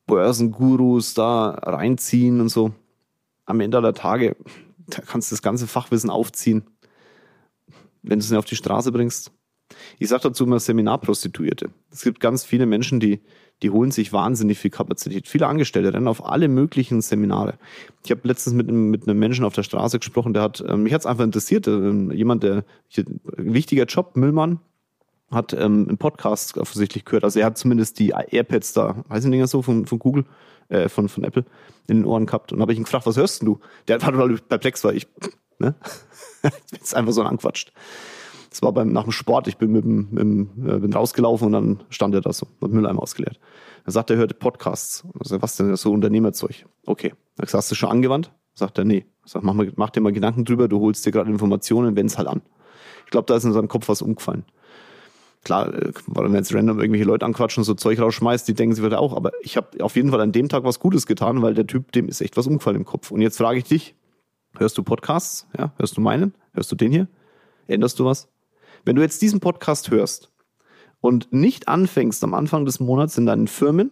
Börsengurus 0.07 1.15
da 1.15 1.51
reinziehen 1.51 2.41
und 2.41 2.49
so. 2.49 2.73
Am 3.47 3.61
Ende 3.61 3.79
aller 3.79 3.95
Tage, 3.95 4.37
da 4.87 5.03
kannst 5.03 5.31
du 5.31 5.35
das 5.35 5.43
ganze 5.43 5.67
Fachwissen 5.67 6.11
aufziehen, 6.11 6.65
wenn 8.03 8.19
du 8.19 8.25
es 8.25 8.31
nicht 8.31 8.39
auf 8.39 8.45
die 8.45 8.57
Straße 8.57 8.93
bringst. 8.93 9.33
Ich 9.99 10.09
sage 10.09 10.23
dazu 10.23 10.45
immer 10.45 10.59
Seminarprostituierte. 10.59 11.71
Es 11.91 12.03
gibt 12.03 12.21
ganz 12.21 12.45
viele 12.45 12.67
Menschen, 12.67 12.99
die, 12.99 13.21
die 13.63 13.71
holen 13.71 13.91
sich 13.91 14.13
wahnsinnig 14.13 14.59
viel 14.59 14.71
Kapazität. 14.71 15.29
Viele 15.29 15.47
Angestellte 15.47 15.93
rennen 15.93 16.09
auf 16.09 16.25
alle 16.25 16.49
möglichen 16.49 17.03
Seminare. 17.03 17.55
Ich 18.05 18.11
habe 18.11 18.27
letztens 18.27 18.55
mit 18.55 18.69
einem, 18.69 18.91
mit 18.91 19.07
einem 19.07 19.19
Menschen 19.19 19.45
auf 19.45 19.55
der 19.55 19.63
Straße 19.63 19.99
gesprochen, 19.99 20.33
der 20.33 20.43
hat, 20.43 20.65
ähm, 20.67 20.83
mich 20.83 20.93
hat 20.93 21.03
es 21.03 21.07
einfach 21.07 21.25
interessiert, 21.25 21.67
äh, 21.67 22.15
jemand, 22.15 22.43
der, 22.43 22.65
wichtiger 23.37 23.85
Job, 23.85 24.17
Müllmann, 24.17 24.61
hat 25.31 25.53
ähm, 25.53 25.87
einen 25.88 25.99
Podcast 25.99 26.59
offensichtlich 26.59 27.05
gehört. 27.05 27.25
Also 27.25 27.38
er 27.40 27.47
hat 27.47 27.59
zumindest 27.59 27.99
die 27.99 28.11
AirPads 28.11 28.73
da, 28.73 28.97
weiß 29.09 29.25
ich 29.25 29.31
nicht 29.31 29.47
so, 29.49 29.62
von, 29.62 29.87
von 29.87 29.99
Google, 29.99 30.25
äh, 30.69 30.88
von, 30.88 31.09
von 31.09 31.25
Apple 31.25 31.45
in 31.87 31.99
den 31.99 32.05
Ohren 32.05 32.27
gehabt. 32.27 32.53
Und 32.53 32.61
habe 32.61 32.73
ich 32.73 32.79
ihn 32.79 32.85
gefragt, 32.85 33.07
was 33.07 33.16
hörst 33.16 33.43
du? 33.43 33.61
Der 33.87 34.03
war 34.03 34.12
total 34.12 34.37
perplex, 34.38 34.83
weil 34.85 34.97
ich, 34.97 35.07
ne? 35.59 35.75
ist 36.83 36.95
einfach 36.95 37.12
so 37.12 37.23
anquatscht. 37.23 37.73
Das 38.51 38.62
war 38.62 38.73
beim, 38.73 38.93
nach 38.93 39.05
dem 39.05 39.12
Sport, 39.12 39.47
ich 39.47 39.59
bin 39.59 39.71
mit 39.71 39.85
dem, 39.85 40.09
mit 40.11 40.21
dem, 40.21 40.69
äh, 40.69 40.79
bin 40.79 40.93
rausgelaufen 40.93 41.47
und 41.47 41.53
dann 41.53 41.83
stand 41.90 42.14
er 42.14 42.21
da 42.21 42.33
so, 42.33 42.49
hat 42.61 42.71
Mülleimer 42.71 43.01
ausgeleert. 43.01 43.38
Er 43.87 43.93
sagt, 43.93 44.11
er 44.11 44.16
hörte 44.16 44.35
Podcasts. 44.35 45.05
Also, 45.19 45.40
was 45.40 45.57
denn, 45.57 45.75
so 45.77 45.93
Unternehmerzeug? 45.93 46.66
Okay. 46.85 47.14
Er 47.37 47.47
sagt, 47.47 47.55
hast 47.55 47.71
du 47.71 47.77
schon 47.77 47.90
angewandt? 47.90 48.33
Sagt 48.55 48.79
er, 48.79 48.85
nee. 48.85 49.07
Ich 49.25 49.33
sag, 49.33 49.45
mach, 49.45 49.55
mal, 49.55 49.73
mach 49.77 49.90
dir 49.90 50.01
mal 50.01 50.12
Gedanken 50.12 50.45
drüber, 50.45 50.66
du 50.66 50.81
holst 50.81 51.07
dir 51.07 51.12
gerade 51.12 51.31
Informationen, 51.31 51.95
wenn's 51.95 52.19
halt 52.19 52.27
an. 52.27 52.43
Ich 53.05 53.12
glaube, 53.12 53.27
da 53.27 53.37
ist 53.37 53.45
in 53.45 53.53
seinem 53.53 53.69
Kopf 53.69 53.88
was 53.88 54.03
umgefallen 54.03 54.45
klar, 55.44 55.72
äh, 55.74 55.92
wenn 56.07 56.35
jetzt 56.35 56.55
random 56.55 56.81
irgendwelche 56.81 57.05
Leute 57.05 57.26
anquatschen 57.26 57.62
und 57.62 57.64
so 57.64 57.74
Zeug 57.74 58.00
rausschmeißt, 58.00 58.46
die 58.46 58.55
denken 58.55 58.74
sie 58.74 58.85
wieder 58.85 59.00
auch. 59.00 59.14
Aber 59.14 59.33
ich 59.42 59.57
habe 59.57 59.83
auf 59.83 59.96
jeden 59.96 60.11
Fall 60.11 60.20
an 60.20 60.33
dem 60.33 60.48
Tag 60.48 60.64
was 60.64 60.79
Gutes 60.79 61.07
getan, 61.07 61.42
weil 61.42 61.55
der 61.55 61.66
Typ, 61.66 61.92
dem 61.92 62.09
ist 62.09 62.20
echt 62.20 62.37
was 62.37 62.46
umgefallen 62.46 62.76
im 62.76 62.85
Kopf. 62.85 63.11
Und 63.11 63.20
jetzt 63.20 63.38
frage 63.38 63.59
ich 63.59 63.64
dich, 63.64 63.94
hörst 64.59 64.76
du 64.79 64.83
Podcasts? 64.83 65.46
Ja, 65.57 65.72
hörst 65.76 65.96
du 65.96 66.00
meinen? 66.00 66.35
Hörst 66.53 66.70
du 66.72 66.76
den 66.76 66.92
hier? 66.92 67.09
Änderst 67.66 67.98
du 67.98 68.05
was? 68.05 68.29
Wenn 68.85 68.96
du 68.96 69.03
jetzt 69.03 69.22
diesen 69.22 69.40
Podcast 69.40 69.90
hörst 69.90 70.31
und 71.00 71.33
nicht 71.33 71.68
anfängst 71.68 72.24
am 72.24 72.35
Anfang 72.35 72.64
des 72.64 72.81
Monats 72.81 73.16
in 73.18 73.26
deinen 73.26 73.48
Firmen 73.48 73.90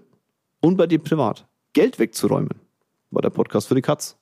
und 0.61 0.77
bei 0.77 0.87
dir 0.87 0.99
privat 0.99 1.47
Geld 1.73 1.99
wegzuräumen, 1.99 2.61
war 3.11 3.23
der 3.23 3.31
Podcast 3.31 3.69
für 3.69 3.75
die 3.75 3.83
Katz. 3.83 4.17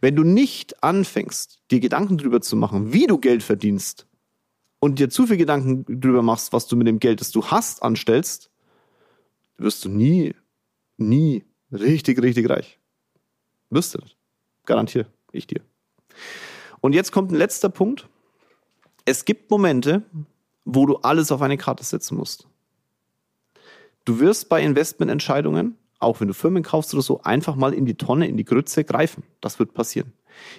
Wenn 0.00 0.16
du 0.16 0.24
nicht 0.24 0.82
anfängst, 0.82 1.60
dir 1.70 1.80
Gedanken 1.80 2.18
darüber 2.18 2.40
zu 2.40 2.56
machen, 2.56 2.92
wie 2.92 3.06
du 3.06 3.18
Geld 3.18 3.42
verdienst, 3.42 4.06
und 4.84 4.98
dir 4.98 5.08
zu 5.08 5.26
viel 5.26 5.38
Gedanken 5.38 5.86
drüber 5.98 6.20
machst, 6.20 6.52
was 6.52 6.66
du 6.66 6.76
mit 6.76 6.86
dem 6.86 6.98
Geld, 6.98 7.22
das 7.22 7.30
du 7.30 7.46
hast, 7.46 7.82
anstellst, 7.82 8.50
wirst 9.56 9.82
du 9.86 9.88
nie, 9.88 10.34
nie 10.98 11.44
richtig, 11.72 12.20
richtig 12.20 12.50
reich. 12.50 12.78
Wirst 13.70 13.94
du 13.94 13.98
nicht. 14.00 14.18
Garantiere 14.66 15.06
ich 15.32 15.46
dir. 15.46 15.62
Und 16.82 16.92
jetzt 16.92 17.12
kommt 17.12 17.32
ein 17.32 17.36
letzter 17.36 17.70
Punkt. 17.70 18.10
Es 19.06 19.24
gibt 19.24 19.50
Momente, 19.50 20.02
wo 20.66 20.84
du 20.84 20.96
alles 20.96 21.32
auf 21.32 21.40
eine 21.40 21.56
Karte 21.56 21.82
setzen 21.82 22.18
musst. 22.18 22.46
Du 24.04 24.20
wirst 24.20 24.50
bei 24.50 24.62
Investmententscheidungen 24.62 25.78
auch 26.04 26.20
wenn 26.20 26.28
du 26.28 26.34
Firmen 26.34 26.62
kaufst 26.62 26.94
oder 26.94 27.02
so, 27.02 27.22
einfach 27.22 27.56
mal 27.56 27.72
in 27.72 27.86
die 27.86 27.94
Tonne, 27.94 28.28
in 28.28 28.36
die 28.36 28.44
Grütze 28.44 28.84
greifen. 28.84 29.24
Das 29.40 29.58
wird 29.58 29.74
passieren. 29.74 30.12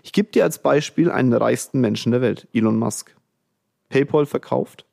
Ich 0.03 0.11
gebe 0.11 0.31
dir 0.31 0.43
als 0.43 0.59
Beispiel 0.61 1.11
einen 1.11 1.31
der 1.31 1.41
reichsten 1.41 1.79
Menschen 1.79 2.11
der 2.11 2.21
Welt, 2.21 2.47
Elon 2.53 2.77
Musk. 2.77 3.14
PayPal 3.95 4.25
verkauft 4.25 4.85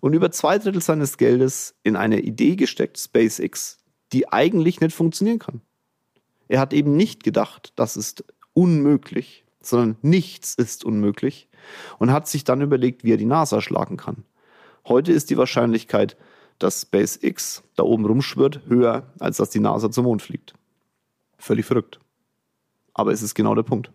und 0.00 0.14
über 0.14 0.32
zwei 0.32 0.58
Drittel 0.58 0.82
seines 0.82 1.16
Geldes 1.16 1.76
in 1.84 1.94
eine 1.94 2.18
Idee 2.18 2.56
gesteckt, 2.56 2.98
SpaceX, 2.98 3.78
die 4.12 4.32
eigentlich 4.32 4.80
nicht 4.80 4.96
funktionieren 4.96 5.38
kann. 5.38 5.60
Er 6.48 6.58
hat 6.58 6.72
eben 6.72 6.96
nicht 6.96 7.22
gedacht, 7.22 7.72
das 7.76 7.96
ist 7.96 8.24
unmöglich, 8.52 9.44
sondern 9.60 9.96
nichts 10.02 10.56
ist 10.56 10.84
unmöglich 10.84 11.48
und 12.00 12.10
hat 12.10 12.26
sich 12.26 12.42
dann 12.42 12.62
überlegt, 12.62 13.04
wie 13.04 13.12
er 13.12 13.16
die 13.16 13.26
NASA 13.26 13.60
schlagen 13.60 13.96
kann. 13.96 14.24
Heute 14.88 15.12
ist 15.12 15.30
die 15.30 15.36
Wahrscheinlichkeit, 15.36 16.16
dass 16.58 16.82
SpaceX 16.82 17.62
da 17.76 17.84
oben 17.84 18.06
rumschwirrt, 18.06 18.62
höher, 18.66 19.06
als 19.20 19.36
dass 19.36 19.50
die 19.50 19.60
NASA 19.60 19.88
zum 19.92 20.06
Mond 20.06 20.20
fliegt. 20.20 20.54
Völlig 21.38 21.64
verrückt. 21.64 22.00
Aber 22.92 23.12
es 23.12 23.22
ist 23.22 23.36
genau 23.36 23.54
der 23.54 23.62
Punkt. 23.62 23.92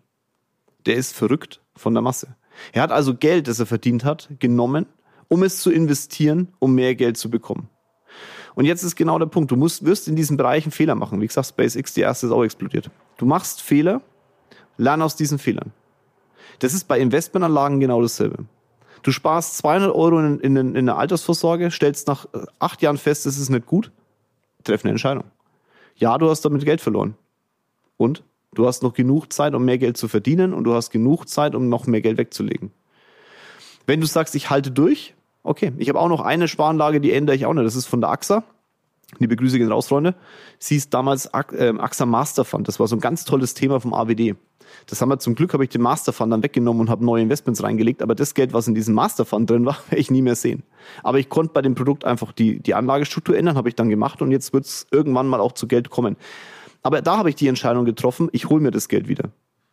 Der 0.86 0.94
ist 0.94 1.14
verrückt 1.14 1.60
von 1.74 1.92
der 1.92 2.02
Masse. 2.02 2.34
Er 2.72 2.82
hat 2.82 2.92
also 2.92 3.14
Geld, 3.14 3.48
das 3.48 3.60
er 3.60 3.66
verdient 3.66 4.04
hat, 4.04 4.28
genommen, 4.38 4.86
um 5.28 5.42
es 5.42 5.60
zu 5.60 5.70
investieren, 5.70 6.48
um 6.58 6.74
mehr 6.74 6.94
Geld 6.94 7.16
zu 7.16 7.30
bekommen. 7.30 7.68
Und 8.54 8.64
jetzt 8.64 8.82
ist 8.82 8.96
genau 8.96 9.18
der 9.18 9.26
Punkt. 9.26 9.50
Du 9.50 9.56
musst, 9.56 9.84
wirst 9.84 10.08
in 10.08 10.16
diesen 10.16 10.36
Bereichen 10.36 10.70
Fehler 10.70 10.94
machen. 10.94 11.20
Wie 11.20 11.26
gesagt, 11.26 11.48
SpaceX, 11.48 11.92
die 11.92 12.00
erste 12.00 12.26
ist 12.26 12.32
auch 12.32 12.42
explodiert. 12.42 12.90
Du 13.18 13.26
machst 13.26 13.60
Fehler, 13.60 14.00
lern 14.78 15.02
aus 15.02 15.14
diesen 15.14 15.38
Fehlern. 15.38 15.72
Das 16.60 16.72
ist 16.72 16.88
bei 16.88 16.98
Investmentanlagen 16.98 17.80
genau 17.80 18.00
dasselbe. 18.00 18.46
Du 19.02 19.12
sparst 19.12 19.58
200 19.58 19.94
Euro 19.94 20.18
in, 20.18 20.40
in, 20.40 20.56
in 20.56 20.76
eine 20.76 20.96
Altersvorsorge, 20.96 21.70
stellst 21.70 22.08
nach 22.08 22.24
äh, 22.32 22.46
acht 22.58 22.82
Jahren 22.82 22.96
fest, 22.96 23.26
das 23.26 23.38
ist 23.38 23.50
nicht 23.50 23.66
gut, 23.66 23.92
treff 24.64 24.84
eine 24.84 24.92
Entscheidung. 24.92 25.24
Ja, 25.96 26.16
du 26.18 26.28
hast 26.28 26.44
damit 26.44 26.64
Geld 26.64 26.80
verloren. 26.80 27.14
Und 27.98 28.24
du 28.54 28.66
hast 28.66 28.82
noch 28.82 28.94
genug 28.94 29.32
Zeit, 29.32 29.54
um 29.54 29.64
mehr 29.64 29.78
Geld 29.78 29.96
zu 29.96 30.08
verdienen 30.08 30.52
und 30.52 30.64
du 30.64 30.74
hast 30.74 30.90
genug 30.90 31.28
Zeit, 31.28 31.54
um 31.54 31.68
noch 31.68 31.86
mehr 31.86 32.00
Geld 32.00 32.18
wegzulegen. 32.18 32.70
Wenn 33.86 34.00
du 34.00 34.06
sagst, 34.06 34.34
ich 34.34 34.50
halte 34.50 34.70
durch, 34.70 35.14
okay. 35.42 35.72
Ich 35.78 35.88
habe 35.88 36.00
auch 36.00 36.08
noch 36.08 36.20
eine 36.20 36.48
Sparanlage, 36.48 37.00
die 37.00 37.12
ändere 37.12 37.36
ich 37.36 37.46
auch 37.46 37.54
nicht. 37.54 37.66
Das 37.66 37.76
ist 37.76 37.86
von 37.86 38.00
der 38.00 38.10
AXA. 38.10 38.42
Liebe 39.18 39.36
Grüße 39.36 39.58
gehen 39.58 39.70
raus, 39.70 39.86
Freunde. 39.86 40.16
Sie 40.58 40.76
ist 40.76 40.92
damals 40.92 41.30
ähm, 41.56 41.80
AXA 41.80 42.06
Master 42.06 42.44
Fund. 42.44 42.66
Das 42.66 42.80
war 42.80 42.88
so 42.88 42.96
ein 42.96 43.00
ganz 43.00 43.24
tolles 43.24 43.54
Thema 43.54 43.80
vom 43.80 43.94
AWD. 43.94 44.34
Das 44.86 45.00
haben 45.00 45.08
wir 45.08 45.18
zum 45.18 45.36
Glück, 45.36 45.52
habe 45.52 45.62
ich 45.62 45.70
den 45.70 45.80
Master 45.80 46.12
Fund 46.12 46.32
dann 46.32 46.42
weggenommen 46.42 46.82
und 46.82 46.90
habe 46.90 47.04
neue 47.04 47.22
Investments 47.22 47.62
reingelegt. 47.62 48.02
Aber 48.02 48.14
das 48.14 48.34
Geld, 48.34 48.52
was 48.52 48.66
in 48.66 48.74
diesem 48.74 48.94
Master 48.94 49.24
Fund 49.24 49.48
drin 49.48 49.64
war, 49.64 49.78
werde 49.88 50.00
ich 50.00 50.10
nie 50.10 50.22
mehr 50.22 50.34
sehen. 50.34 50.64
Aber 51.04 51.18
ich 51.18 51.28
konnte 51.28 51.52
bei 51.52 51.62
dem 51.62 51.74
Produkt 51.74 52.04
einfach 52.04 52.32
die, 52.32 52.58
die 52.60 52.74
Anlagestruktur 52.74 53.36
ändern, 53.36 53.56
habe 53.56 53.68
ich 53.68 53.76
dann 53.76 53.88
gemacht 53.88 54.20
und 54.22 54.32
jetzt 54.32 54.52
wird 54.52 54.64
es 54.64 54.86
irgendwann 54.90 55.28
mal 55.28 55.40
auch 55.40 55.52
zu 55.52 55.68
Geld 55.68 55.90
kommen. 55.90 56.16
Aber 56.86 57.02
da 57.02 57.16
habe 57.16 57.30
ich 57.30 57.34
die 57.34 57.48
Entscheidung 57.48 57.84
getroffen, 57.84 58.28
ich 58.30 58.48
hole 58.48 58.62
mir 58.62 58.70
das 58.70 58.86
Geld 58.86 59.08
wieder. 59.08 59.30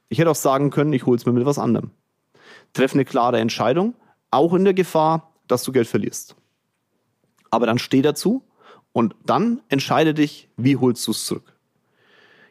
Ich 0.10 0.18
hätte 0.18 0.32
auch 0.32 0.36
sagen 0.36 0.72
können, 0.72 0.92
ich 0.94 1.06
hole 1.06 1.16
es 1.16 1.28
mir 1.28 1.32
mit 1.32 1.46
was 1.46 1.60
anderem. 1.60 1.92
Treffe 2.74 2.96
eine 2.96 3.06
klare 3.06 3.40
Entscheidung, 3.40 3.94
auch 4.32 4.56
in 4.56 4.64
der 4.64 4.74
Gefahr, 4.74 5.32
dass 5.48 5.62
du 5.62 5.72
Geld 5.72 5.88
verlierst. 5.88 6.36
Aber 7.52 7.68
dann 7.68 7.78
steh 7.78 8.02
dazu 8.02 8.42
und 8.94 9.16
dann 9.28 9.62
entscheide 9.70 10.16
dich, 10.16 10.50
wie 10.58 10.76
holst 10.76 11.06
du 11.06 11.12
es 11.12 11.28
zurück. 11.28 11.56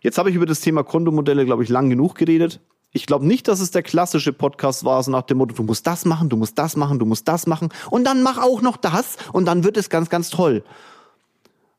Jetzt 0.00 0.16
habe 0.16 0.30
ich 0.30 0.36
über 0.36 0.46
das 0.46 0.60
Thema 0.60 0.84
Kontomodelle, 0.84 1.44
glaube 1.44 1.64
ich, 1.64 1.68
lang 1.68 1.90
genug 1.90 2.14
geredet. 2.14 2.60
Ich 2.92 3.06
glaube 3.06 3.26
nicht, 3.26 3.48
dass 3.48 3.58
es 3.58 3.72
der 3.72 3.82
klassische 3.82 4.32
Podcast 4.32 4.84
war, 4.84 5.02
so 5.02 5.10
nach 5.10 5.22
dem 5.22 5.38
Motto, 5.38 5.56
du 5.56 5.64
musst 5.64 5.88
das 5.88 6.04
machen, 6.04 6.28
du 6.28 6.36
musst 6.36 6.56
das 6.56 6.76
machen, 6.76 7.00
du 7.00 7.06
musst 7.06 7.26
das 7.26 7.48
machen 7.48 7.70
und 7.90 8.04
dann 8.04 8.22
mach 8.22 8.38
auch 8.38 8.62
noch 8.62 8.76
das 8.76 9.16
und 9.32 9.44
dann 9.44 9.64
wird 9.64 9.76
es 9.76 9.90
ganz, 9.90 10.08
ganz 10.08 10.30
toll. 10.30 10.62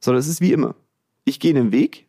Sondern 0.01 0.19
es 0.19 0.27
ist 0.27 0.41
wie 0.41 0.51
immer. 0.51 0.75
Ich 1.23 1.39
gehe 1.39 1.53
den 1.53 1.71
Weg. 1.71 2.02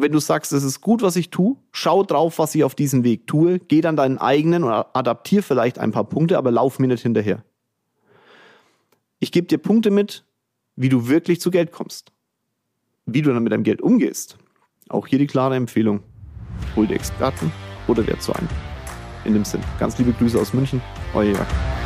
Wenn 0.00 0.12
du 0.12 0.18
sagst, 0.18 0.52
es 0.52 0.64
ist 0.64 0.80
gut, 0.80 1.02
was 1.02 1.16
ich 1.16 1.28
tue, 1.30 1.56
schau 1.72 2.02
drauf, 2.02 2.38
was 2.38 2.54
ich 2.54 2.64
auf 2.64 2.74
diesem 2.74 3.04
Weg 3.04 3.26
tue, 3.26 3.58
geh 3.58 3.82
dann 3.82 3.96
deinen 3.96 4.16
eigenen 4.16 4.64
oder 4.64 4.96
adaptier 4.96 5.42
vielleicht 5.42 5.78
ein 5.78 5.92
paar 5.92 6.04
Punkte, 6.04 6.38
aber 6.38 6.50
lauf 6.50 6.78
mir 6.78 6.86
nicht 6.86 7.02
hinterher. 7.02 7.44
Ich 9.18 9.30
gebe 9.30 9.46
dir 9.46 9.58
Punkte 9.58 9.90
mit, 9.90 10.24
wie 10.76 10.88
du 10.88 11.08
wirklich 11.08 11.40
zu 11.40 11.50
Geld 11.50 11.72
kommst. 11.72 12.12
Wie 13.04 13.20
du 13.20 13.32
dann 13.32 13.42
mit 13.42 13.52
deinem 13.52 13.64
Geld 13.64 13.82
umgehst. 13.82 14.38
Auch 14.88 15.06
hier 15.06 15.18
die 15.18 15.26
klare 15.26 15.56
Empfehlung. 15.56 16.00
Hol 16.76 16.86
dir 16.86 16.94
Experten 16.94 17.52
oder 17.86 18.06
wer 18.06 18.18
zu 18.18 18.32
einem. 18.32 18.48
In 19.26 19.34
dem 19.34 19.44
Sinn, 19.44 19.60
ganz 19.78 19.98
liebe 19.98 20.12
Grüße 20.12 20.40
aus 20.40 20.54
München, 20.54 20.80
euer 21.12 21.34
Jörg. 21.34 21.79